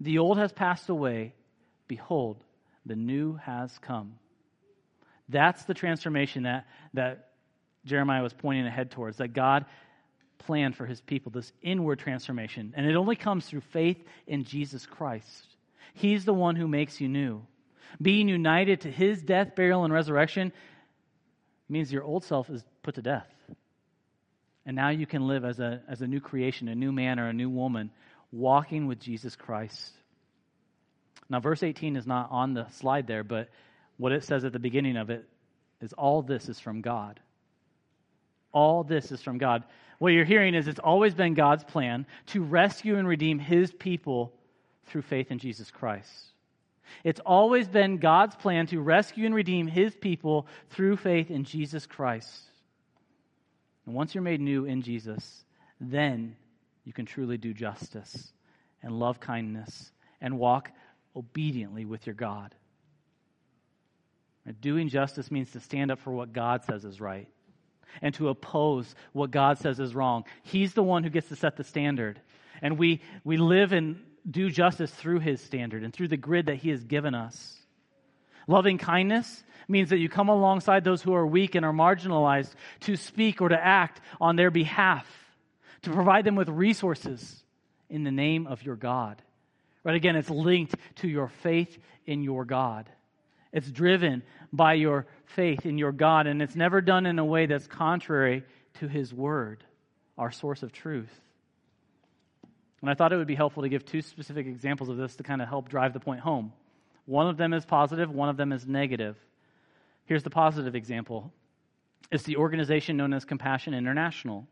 [0.00, 1.34] The old has passed away.
[1.88, 2.42] Behold,
[2.84, 4.14] the new has come.
[5.28, 7.30] That's the transformation that, that
[7.84, 9.64] Jeremiah was pointing ahead towards, that God
[10.38, 12.74] planned for his people, this inward transformation.
[12.76, 15.46] And it only comes through faith in Jesus Christ.
[15.94, 17.42] He's the one who makes you new.
[18.00, 20.52] Being united to his death, burial, and resurrection
[21.68, 23.28] means your old self is put to death.
[24.64, 27.28] And now you can live as a, as a new creation, a new man or
[27.28, 27.90] a new woman,
[28.32, 29.92] walking with Jesus Christ.
[31.28, 33.48] Now, verse 18 is not on the slide there, but
[33.96, 35.26] what it says at the beginning of it
[35.80, 37.20] is all this is from God.
[38.52, 39.64] All this is from God.
[39.98, 44.32] What you're hearing is it's always been God's plan to rescue and redeem his people
[44.86, 46.10] through faith in Jesus Christ.
[47.02, 51.86] It's always been God's plan to rescue and redeem his people through faith in Jesus
[51.86, 52.30] Christ.
[53.84, 55.44] And once you're made new in Jesus,
[55.80, 56.36] then
[56.86, 58.32] you can truly do justice
[58.82, 59.90] and love kindness
[60.22, 60.70] and walk
[61.14, 62.54] obediently with your God.
[64.60, 67.28] Doing justice means to stand up for what God says is right
[68.00, 70.24] and to oppose what God says is wrong.
[70.44, 72.20] He's the one who gets to set the standard.
[72.62, 76.56] And we, we live and do justice through his standard and through the grid that
[76.56, 77.56] he has given us.
[78.46, 82.94] Loving kindness means that you come alongside those who are weak and are marginalized to
[82.94, 85.06] speak or to act on their behalf,
[85.82, 87.42] to provide them with resources
[87.88, 89.22] in the name of your God.
[89.84, 89.96] Right?
[89.96, 92.88] Again, it's linked to your faith in your God.
[93.52, 97.46] It's driven by your faith in your God, and it's never done in a way
[97.46, 98.42] that's contrary
[98.74, 99.64] to His Word,
[100.18, 101.20] our source of truth.
[102.80, 105.22] And I thought it would be helpful to give two specific examples of this to
[105.22, 106.52] kind of help drive the point home.
[107.06, 109.16] One of them is positive, one of them is negative.
[110.04, 111.32] Here's the positive example
[112.10, 114.46] it's the organization known as Compassion International.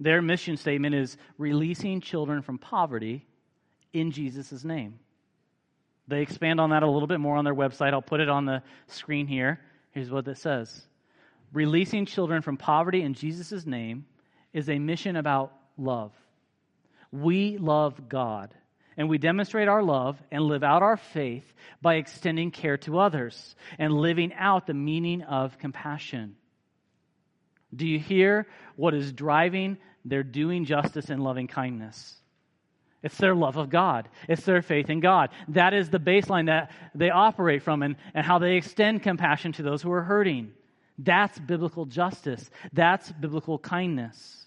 [0.00, 3.26] Their mission statement is releasing children from poverty
[3.92, 4.98] in Jesus' name.
[6.06, 7.92] They expand on that a little bit more on their website.
[7.92, 9.60] I'll put it on the screen here.
[9.90, 10.86] Here's what it says
[11.52, 14.06] Releasing children from poverty in Jesus' name
[14.52, 16.12] is a mission about love.
[17.10, 18.54] We love God
[18.98, 21.44] and we demonstrate our love and live out our faith
[21.80, 26.36] by extending care to others and living out the meaning of compassion.
[27.74, 32.14] Do you hear what is driving their doing justice and loving kindness?
[33.02, 34.08] It's their love of God.
[34.28, 35.30] It's their faith in God.
[35.48, 39.62] That is the baseline that they operate from and, and how they extend compassion to
[39.62, 40.52] those who are hurting.
[40.98, 42.50] That's biblical justice.
[42.72, 44.46] That's biblical kindness.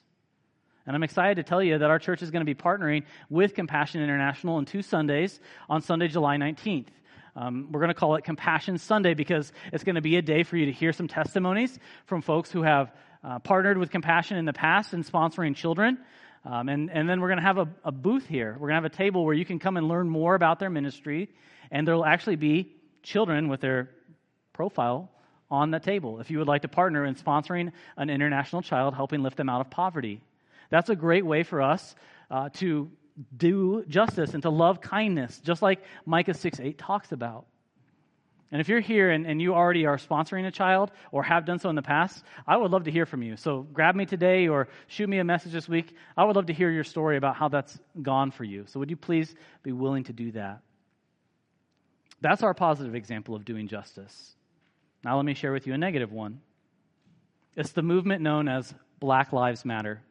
[0.86, 3.53] And I'm excited to tell you that our church is going to be partnering with
[3.53, 6.88] Compassion International on two Sundays on Sunday, July 19th.
[7.36, 10.43] Um, we're going to call it Compassion Sunday because it's going to be a day
[10.43, 12.91] for you to hear some testimonies from folks who have
[13.24, 15.97] uh, partnered with Compassion in the past in sponsoring children.
[16.43, 18.53] Um, and, and then we're going to have a, a booth here.
[18.53, 20.69] We're going to have a table where you can come and learn more about their
[20.69, 21.30] ministry.
[21.69, 23.89] And there will actually be children with their
[24.53, 25.11] profile
[25.49, 29.22] on the table if you would like to partner in sponsoring an international child, helping
[29.22, 30.22] lift them out of poverty.
[30.69, 31.95] That's a great way for us
[32.32, 32.89] uh, to
[33.36, 37.45] do justice and to love kindness, just like Micah 6 8 talks about.
[38.52, 41.60] And if you're here and, and you already are sponsoring a child or have done
[41.60, 43.38] so in the past, I would love to hear from you.
[43.38, 45.95] So grab me today or shoot me a message this week.
[46.18, 48.66] I would love to hear your story about how that's gone for you.
[48.68, 49.34] So would you please
[49.64, 50.62] be willing to do that?
[52.20, 54.36] That's our positive example of doing justice.
[55.04, 56.41] Now let me share with you a negative one.
[57.56, 60.02] It's the movement known as Black Lives Matter.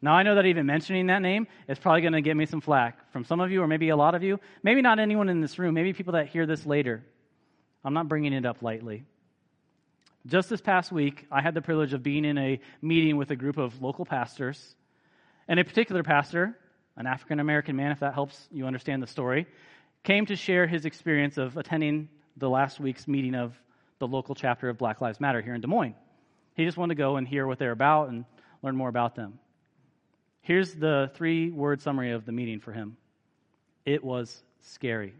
[0.00, 2.60] Now, I know that even mentioning that name is probably going to get me some
[2.60, 4.38] flack from some of you, or maybe a lot of you.
[4.62, 7.02] Maybe not anyone in this room, maybe people that hear this later.
[7.84, 9.04] I'm not bringing it up lightly.
[10.26, 13.36] Just this past week, I had the privilege of being in a meeting with a
[13.36, 14.74] group of local pastors.
[15.48, 16.56] And a particular pastor,
[16.96, 19.46] an African American man, if that helps you understand the story,
[20.02, 22.08] came to share his experience of attending
[22.38, 23.54] the last week's meeting of
[23.98, 25.94] the local chapter of Black Lives Matter here in Des Moines.
[26.54, 28.24] He just wanted to go and hear what they're about and
[28.62, 29.38] learn more about them.
[30.40, 32.96] Here's the three word summary of the meeting for him
[33.84, 35.14] it was scary.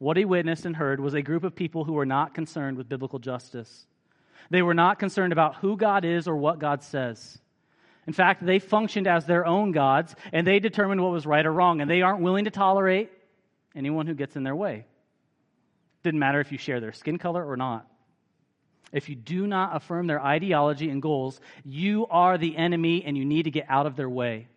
[0.00, 2.88] What he witnessed and heard was a group of people who were not concerned with
[2.88, 3.84] biblical justice.
[4.48, 7.38] They were not concerned about who God is or what God says.
[8.06, 11.52] In fact, they functioned as their own gods and they determined what was right or
[11.52, 13.10] wrong, and they aren't willing to tolerate
[13.76, 14.86] anyone who gets in their way.
[16.02, 17.86] Didn't matter if you share their skin color or not.
[18.92, 23.26] If you do not affirm their ideology and goals, you are the enemy and you
[23.26, 24.48] need to get out of their way.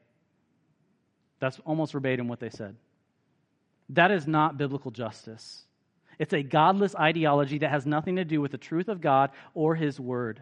[1.40, 2.78] That's almost verbatim what they said.
[3.94, 5.64] That is not biblical justice.
[6.20, 9.76] It's a godless ideology that has nothing to do with the truth of God or
[9.76, 10.42] His Word.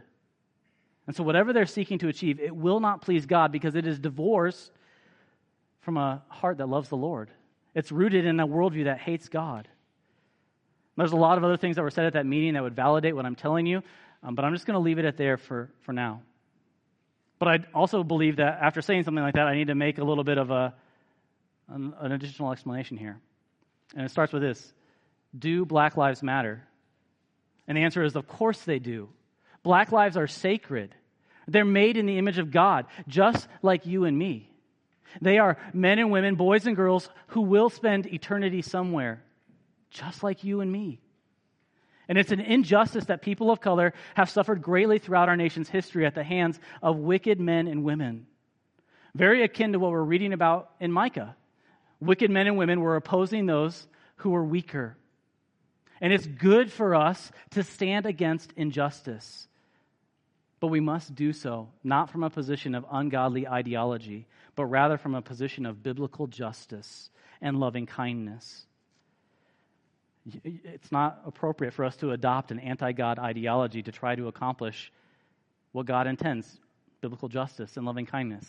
[1.07, 3.99] And so, whatever they're seeking to achieve, it will not please God because it is
[3.99, 4.71] divorced
[5.81, 7.31] from a heart that loves the Lord.
[7.73, 9.67] It's rooted in a worldview that hates God.
[10.97, 13.15] There's a lot of other things that were said at that meeting that would validate
[13.15, 13.81] what I'm telling you,
[14.23, 16.21] um, but I'm just going to leave it at there for, for now.
[17.39, 20.03] But I also believe that after saying something like that, I need to make a
[20.03, 20.73] little bit of a,
[21.69, 23.19] an, an additional explanation here.
[23.95, 24.73] And it starts with this
[25.37, 26.63] Do Black Lives Matter?
[27.67, 29.09] And the answer is, of course they do.
[29.63, 30.95] Black lives are sacred.
[31.47, 34.49] They're made in the image of God, just like you and me.
[35.21, 39.23] They are men and women, boys and girls, who will spend eternity somewhere
[39.89, 41.01] just like you and me.
[42.07, 46.05] And it's an injustice that people of color have suffered greatly throughout our nation's history
[46.05, 48.25] at the hands of wicked men and women.
[49.13, 51.35] Very akin to what we're reading about in Micah.
[52.01, 53.87] Wicked men and women were opposing those
[54.17, 54.97] who were weaker.
[56.01, 59.47] And it's good for us to stand against injustice.
[60.59, 65.13] But we must do so not from a position of ungodly ideology, but rather from
[65.13, 68.65] a position of biblical justice and loving kindness.
[70.43, 74.91] It's not appropriate for us to adopt an anti God ideology to try to accomplish
[75.71, 76.59] what God intends
[77.01, 78.45] biblical justice and loving kindness.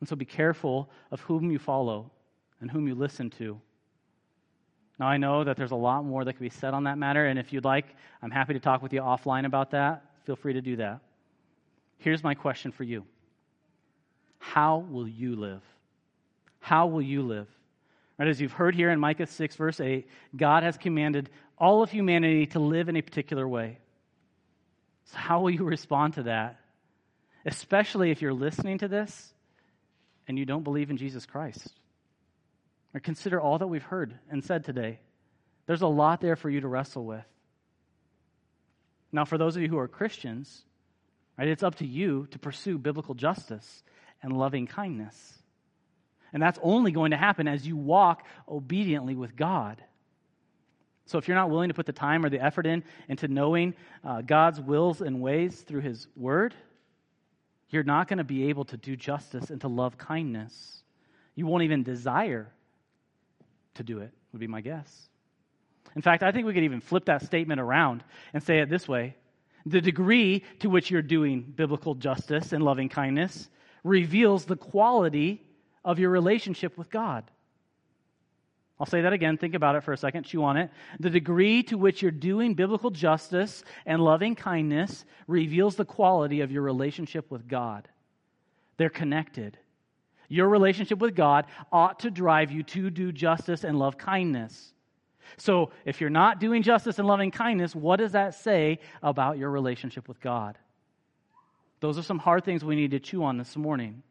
[0.00, 2.10] And so be careful of whom you follow
[2.64, 3.60] and whom you listen to.
[4.98, 7.26] Now, I know that there's a lot more that can be said on that matter,
[7.26, 7.84] and if you'd like,
[8.22, 10.02] I'm happy to talk with you offline about that.
[10.24, 11.00] Feel free to do that.
[11.98, 13.04] Here's my question for you
[14.38, 15.60] How will you live?
[16.60, 17.48] How will you live?
[18.18, 21.90] Right, as you've heard here in Micah 6, verse 8, God has commanded all of
[21.90, 23.76] humanity to live in a particular way.
[25.12, 26.60] So, how will you respond to that?
[27.44, 29.34] Especially if you're listening to this
[30.26, 31.68] and you don't believe in Jesus Christ.
[32.94, 35.00] Or consider all that we've heard and said today.
[35.66, 37.24] There's a lot there for you to wrestle with.
[39.10, 40.64] Now, for those of you who are Christians,
[41.36, 43.82] right, it's up to you to pursue biblical justice
[44.22, 45.42] and loving kindness.
[46.32, 49.82] And that's only going to happen as you walk obediently with God.
[51.06, 53.74] So if you're not willing to put the time or the effort in into knowing
[54.04, 56.54] uh, God's wills and ways through His Word,
[57.70, 60.82] you're not going to be able to do justice and to love kindness.
[61.34, 62.50] You won't even desire
[63.74, 65.08] to do it, would be my guess.
[65.96, 68.02] In fact, I think we could even flip that statement around
[68.32, 69.16] and say it this way
[69.66, 73.48] The degree to which you're doing biblical justice and loving kindness
[73.82, 75.42] reveals the quality
[75.84, 77.30] of your relationship with God.
[78.80, 79.38] I'll say that again.
[79.38, 80.24] Think about it for a second.
[80.24, 80.70] Chew on it.
[80.98, 86.50] The degree to which you're doing biblical justice and loving kindness reveals the quality of
[86.50, 87.88] your relationship with God.
[88.76, 89.58] They're connected.
[90.28, 94.72] Your relationship with God ought to drive you to do justice and love kindness.
[95.36, 99.50] So, if you're not doing justice and loving kindness, what does that say about your
[99.50, 100.58] relationship with God?
[101.80, 104.02] Those are some hard things we need to chew on this morning.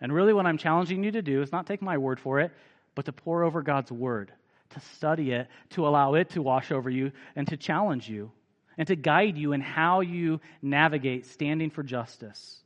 [0.00, 2.52] And really, what I'm challenging you to do is not take my word for it,
[2.94, 4.32] but to pour over God's word,
[4.70, 8.32] to study it, to allow it to wash over you, and to challenge you,
[8.78, 12.63] and to guide you in how you navigate standing for justice.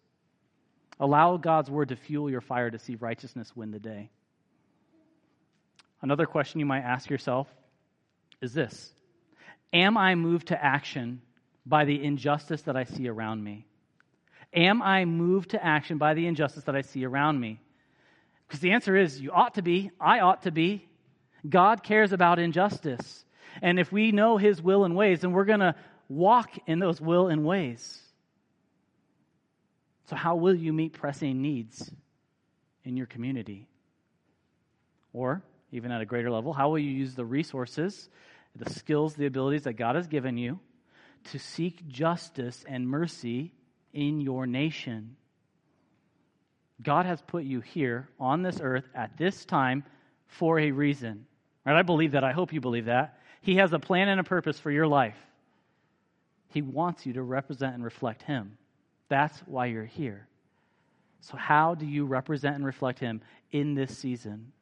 [1.00, 4.10] Allow God's word to fuel your fire to see righteousness win the day.
[6.02, 7.48] Another question you might ask yourself
[8.40, 8.92] is this
[9.72, 11.22] Am I moved to action
[11.66, 13.66] by the injustice that I see around me?
[14.54, 17.60] Am I moved to action by the injustice that I see around me?
[18.46, 20.88] Because the answer is you ought to be, I ought to be.
[21.48, 23.24] God cares about injustice.
[23.60, 25.74] And if we know his will and ways, then we're going to
[26.08, 28.00] walk in those will and ways.
[30.08, 31.90] So, how will you meet pressing needs
[32.84, 33.68] in your community?
[35.12, 38.08] Or, even at a greater level, how will you use the resources,
[38.56, 40.60] the skills, the abilities that God has given you
[41.30, 43.52] to seek justice and mercy
[43.92, 45.16] in your nation?
[46.82, 49.84] God has put you here on this earth at this time
[50.26, 51.26] for a reason.
[51.66, 51.78] Right?
[51.78, 52.24] I believe that.
[52.24, 53.18] I hope you believe that.
[53.42, 55.18] He has a plan and a purpose for your life.
[56.48, 58.57] He wants you to represent and reflect Him.
[59.08, 60.26] That's why you're here.
[61.20, 64.52] So, how do you represent and reflect Him in this season?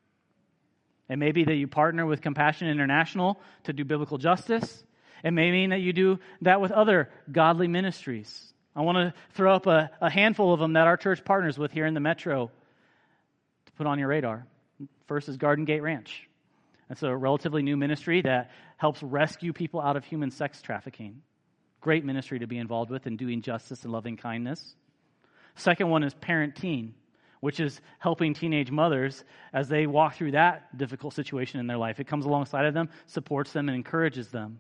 [1.09, 4.85] It may be that you partner with Compassion International to do biblical justice.
[5.23, 8.53] It may mean that you do that with other godly ministries.
[8.75, 11.73] I want to throw up a, a handful of them that our church partners with
[11.73, 12.51] here in the metro
[13.67, 14.47] to put on your radar.
[15.07, 16.29] First is Garden Gate Ranch.
[16.91, 21.23] It's a relatively new ministry that helps rescue people out of human sex trafficking.
[21.87, 24.75] Great ministry to be involved with in doing justice and loving kindness.
[25.55, 26.97] Second one is Parent Teen,
[27.39, 29.23] which is helping teenage mothers
[29.53, 32.01] as they walk through that difficult situation in their life.
[32.01, 34.59] It comes alongside of them, supports them, and encourages them.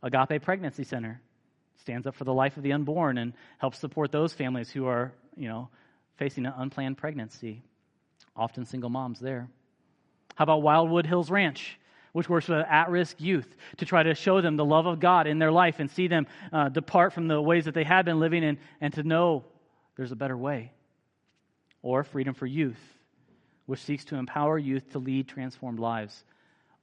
[0.00, 1.20] Agape Pregnancy Center
[1.78, 5.12] stands up for the life of the unborn and helps support those families who are,
[5.36, 5.68] you know,
[6.14, 7.60] facing an unplanned pregnancy.
[8.36, 9.48] Often single moms there.
[10.36, 11.76] How about Wildwood Hills Ranch?
[12.12, 13.46] Which works with at risk youth
[13.78, 16.26] to try to show them the love of God in their life and see them
[16.52, 19.44] uh, depart from the ways that they had been living in and to know
[19.96, 20.72] there's a better way.
[21.82, 22.80] Or Freedom for Youth,
[23.66, 26.24] which seeks to empower youth to lead transformed lives.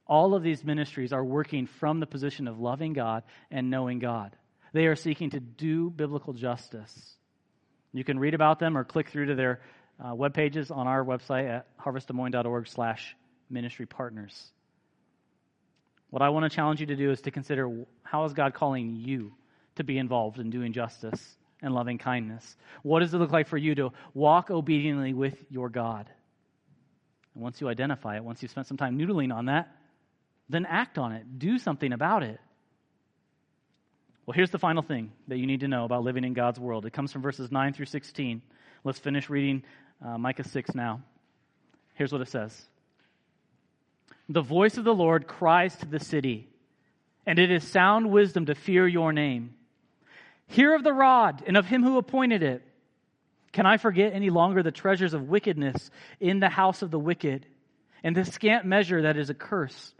[0.06, 4.36] All of these ministries are working from the position of loving God and knowing God.
[4.72, 7.16] They are seeking to do biblical justice.
[7.92, 9.60] You can read about them or click through to their
[9.98, 13.16] uh, web pages on our website at harvestdesmoines.org slash
[13.48, 14.52] ministry partners.
[16.16, 17.70] What I want to challenge you to do is to consider
[18.02, 19.34] how is God calling you
[19.74, 22.56] to be involved in doing justice and loving kindness?
[22.82, 26.08] What does it look like for you to walk obediently with your God?
[27.34, 29.76] And once you identify it, once you've spent some time noodling on that,
[30.48, 31.38] then act on it.
[31.38, 32.40] Do something about it.
[34.24, 36.86] Well, here's the final thing that you need to know about living in God's world.
[36.86, 38.40] It comes from verses 9 through 16.
[38.84, 39.64] Let's finish reading
[40.02, 41.02] uh, Micah 6 now.
[41.92, 42.68] Here's what it says
[44.28, 46.48] The voice of the Lord cries to the city,
[47.24, 49.54] and it is sound wisdom to fear your name.
[50.48, 52.62] Hear of the rod and of him who appointed it.
[53.52, 57.46] Can I forget any longer the treasures of wickedness in the house of the wicked,
[58.02, 59.94] and the scant measure that is accursed?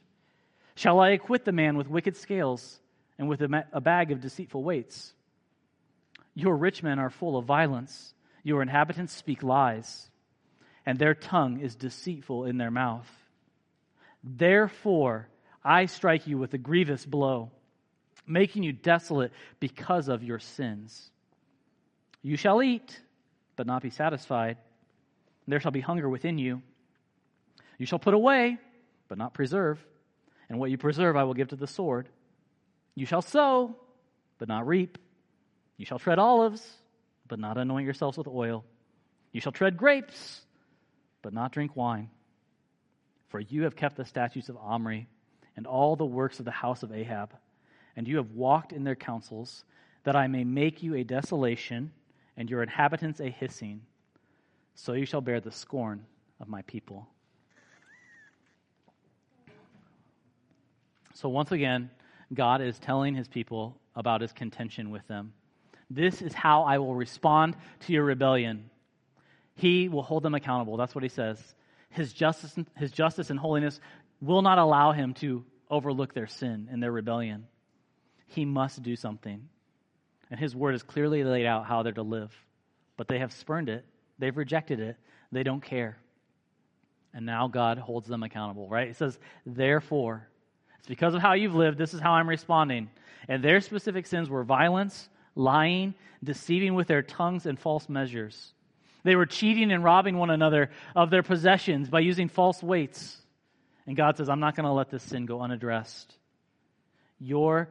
[0.75, 2.81] Shall I acquit the man with wicked scales
[3.19, 5.15] and with a bag of deceitful weights?
[6.35, 8.13] Your rich men are full of violence,
[8.43, 10.11] your inhabitants speak lies,
[10.85, 13.11] and their tongue is deceitful in their mouth.
[14.27, 15.29] Therefore,
[15.65, 17.53] I strike you with a grievous blow
[18.27, 21.11] making you desolate because of your sins.
[22.23, 23.01] You shall eat,
[23.55, 24.57] but not be satisfied.
[25.47, 26.61] There shall be hunger within you.
[27.79, 28.59] You shall put away,
[29.09, 29.79] but not preserve.
[30.49, 32.09] And what you preserve I will give to the sword.
[32.95, 33.77] You shall sow,
[34.39, 34.99] but not reap.
[35.77, 36.67] You shall tread olives,
[37.29, 38.65] but not anoint yourselves with oil.
[39.33, 40.41] You shall tread grapes,
[41.23, 42.11] but not drink wine.
[43.37, 45.07] For you have kept the statutes of Omri
[45.59, 47.35] and all the works of the house of Ahab
[47.95, 49.67] and you have walked in their counsels,
[50.05, 51.93] that I may make you a desolation,
[52.39, 53.83] and your inhabitants a hissing.
[54.75, 56.07] So you shall bear the scorn
[56.41, 57.09] of my people.
[61.13, 61.91] So once again,
[62.33, 65.35] God is telling his people about his contention with them.
[65.91, 68.71] This is how I will respond to your rebellion.
[69.57, 70.79] He will hold them accountable.
[70.79, 71.55] That's what he says.
[71.91, 73.81] His justice, his justice and holiness
[74.21, 77.47] will not allow him to overlook their sin and their rebellion
[78.27, 79.49] he must do something.
[80.31, 82.33] And his word is clearly laid out how they're to live.
[82.97, 83.85] But they have spurned it,
[84.19, 84.97] they've rejected it,
[85.31, 85.99] they don't care.
[87.15, 88.89] And now God holds them accountable, right?
[88.89, 90.29] It says, therefore,
[90.79, 92.91] it's because of how you've lived, this is how I'm responding.
[93.29, 98.53] And their specific sins were violence, lying, deceiving with their tongues, and false measures.
[99.07, 103.17] They were cheating and robbing one another of their possessions by using false weights.
[103.87, 106.13] And God says, I'm not going to let this sin go unaddressed.
[107.21, 107.69] Your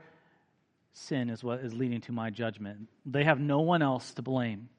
[0.93, 2.87] sin is what is leading to my judgment.
[3.05, 4.69] They have no one else to blame.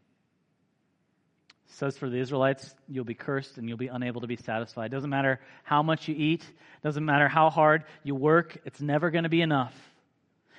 [1.67, 4.91] says for the Israelites, you'll be cursed and you'll be unable to be satisfied.
[4.91, 6.43] Doesn't matter how much you eat,
[6.83, 9.75] doesn't matter how hard you work, it's never going to be enough.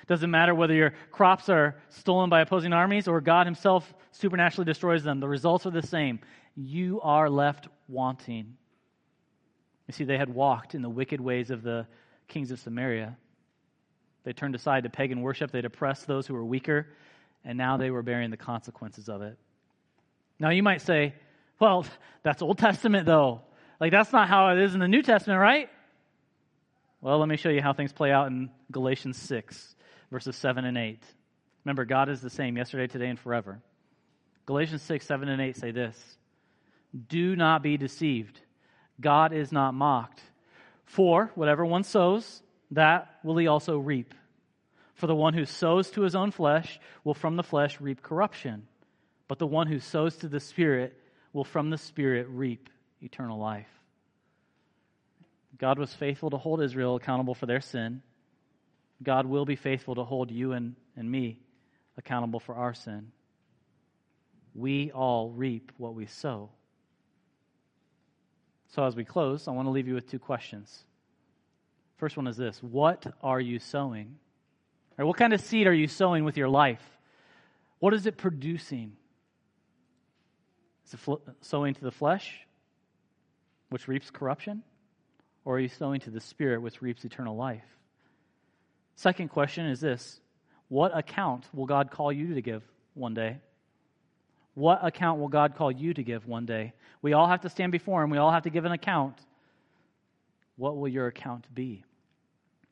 [0.06, 5.02] Doesn't matter whether your crops are stolen by opposing armies or God Himself supernaturally destroys
[5.02, 6.20] them, the results are the same.
[6.56, 8.56] You are left wanting.
[9.86, 11.86] You see, they had walked in the wicked ways of the
[12.26, 13.16] kings of Samaria.
[14.24, 16.88] They turned aside to pagan worship, they'd oppressed those who were weaker,
[17.44, 19.38] and now they were bearing the consequences of it.
[20.38, 21.14] Now, you might say,
[21.58, 21.86] well,
[22.22, 23.40] that's Old Testament, though.
[23.80, 25.70] Like, that's not how it is in the New Testament, right?
[27.00, 29.76] Well, let me show you how things play out in Galatians 6,
[30.10, 31.02] verses 7 and 8.
[31.64, 33.60] Remember, God is the same yesterday, today, and forever.
[34.48, 36.16] Galatians 6, 7 and 8 say this
[37.08, 38.40] Do not be deceived.
[39.00, 40.20] God is not mocked.
[40.86, 44.14] For whatever one sows, that will he also reap.
[44.94, 48.66] For the one who sows to his own flesh will from the flesh reap corruption
[49.28, 50.98] but the one who sows to the Spirit
[51.32, 52.70] will from the Spirit reap
[53.02, 53.68] eternal life.
[55.58, 58.02] God was faithful to hold Israel accountable for their sin.
[59.02, 61.40] God will be faithful to hold you and, and me
[61.96, 63.12] accountable for our sin.
[64.54, 66.50] We all reap what we sow.
[68.68, 70.84] So, as we close, I want to leave you with two questions.
[71.96, 74.16] First one is this What are you sowing?
[74.98, 76.82] Or what kind of seed are you sowing with your life?
[77.78, 78.96] What is it producing?
[80.86, 82.46] Is it sowing to the flesh,
[83.68, 84.62] which reaps corruption?
[85.44, 87.64] Or are you sowing to the Spirit, which reaps eternal life?
[88.96, 90.20] Second question is this
[90.68, 92.62] What account will God call you to give
[92.94, 93.38] one day?
[94.58, 96.72] What account will God call you to give one day?
[97.00, 99.14] We all have to stand before Him, we all have to give an account.
[100.56, 101.84] What will your account be?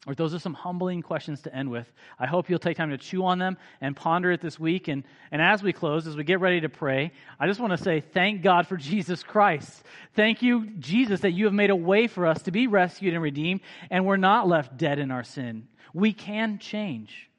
[0.05, 1.93] Or those are some humbling questions to end with.
[2.19, 4.89] I hope you'll take time to chew on them and ponder it this week.
[4.89, 7.79] And, and as we close, as we get ready to pray, I just want to
[7.79, 9.85] say thank God for Jesus Christ.
[10.15, 13.23] Thank you, Jesus, that you have made a way for us to be rescued and
[13.23, 13.61] redeemed,
[13.91, 15.69] and we're not left dead in our sin.
[15.95, 17.31] We can change.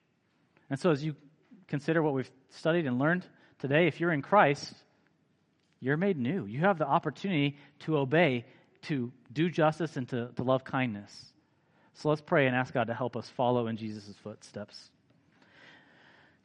[0.69, 1.17] And so as you
[1.67, 3.25] consider what we've studied and learned
[3.59, 4.73] today, if you're in Christ,
[5.79, 6.45] you're made new.
[6.45, 8.45] You have the opportunity to obey,
[8.83, 11.13] to do justice, and to, to love kindness.
[11.95, 14.91] So let's pray and ask God to help us follow in Jesus' footsteps.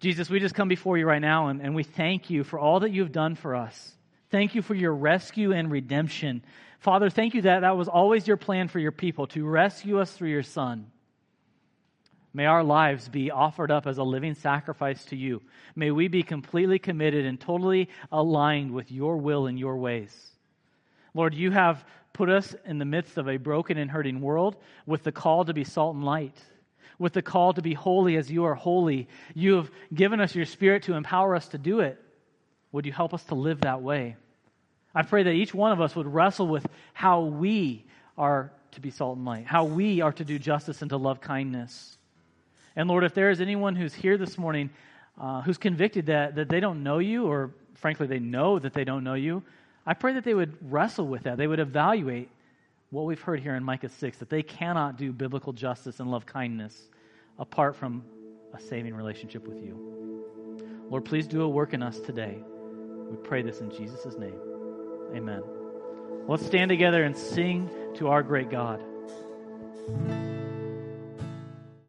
[0.00, 2.80] Jesus, we just come before you right now and, and we thank you for all
[2.80, 3.94] that you've done for us.
[4.30, 6.42] Thank you for your rescue and redemption.
[6.80, 10.10] Father, thank you that that was always your plan for your people to rescue us
[10.10, 10.90] through your Son.
[12.34, 15.42] May our lives be offered up as a living sacrifice to you.
[15.76, 20.16] May we be completely committed and totally aligned with your will and your ways.
[21.14, 24.56] Lord, you have put us in the midst of a broken and hurting world
[24.86, 26.38] with the call to be salt and light,
[26.98, 29.08] with the call to be holy as you are holy.
[29.34, 32.00] You have given us your spirit to empower us to do it.
[32.72, 34.16] Would you help us to live that way?
[34.94, 37.84] I pray that each one of us would wrestle with how we
[38.16, 41.20] are to be salt and light, how we are to do justice and to love
[41.20, 41.98] kindness.
[42.76, 44.70] And Lord, if there is anyone who's here this morning
[45.20, 48.84] uh, who's convicted that, that they don't know you, or frankly, they know that they
[48.84, 49.42] don't know you,
[49.86, 51.36] I pray that they would wrestle with that.
[51.36, 52.28] They would evaluate
[52.90, 56.26] what we've heard here in Micah 6 that they cannot do biblical justice and love
[56.26, 56.88] kindness
[57.38, 58.04] apart from
[58.54, 59.92] a saving relationship with you.
[60.88, 62.38] Lord, please do a work in us today.
[63.10, 64.38] We pray this in Jesus' name.
[65.14, 65.42] Amen.
[66.28, 68.82] Let's stand together and sing to our great God.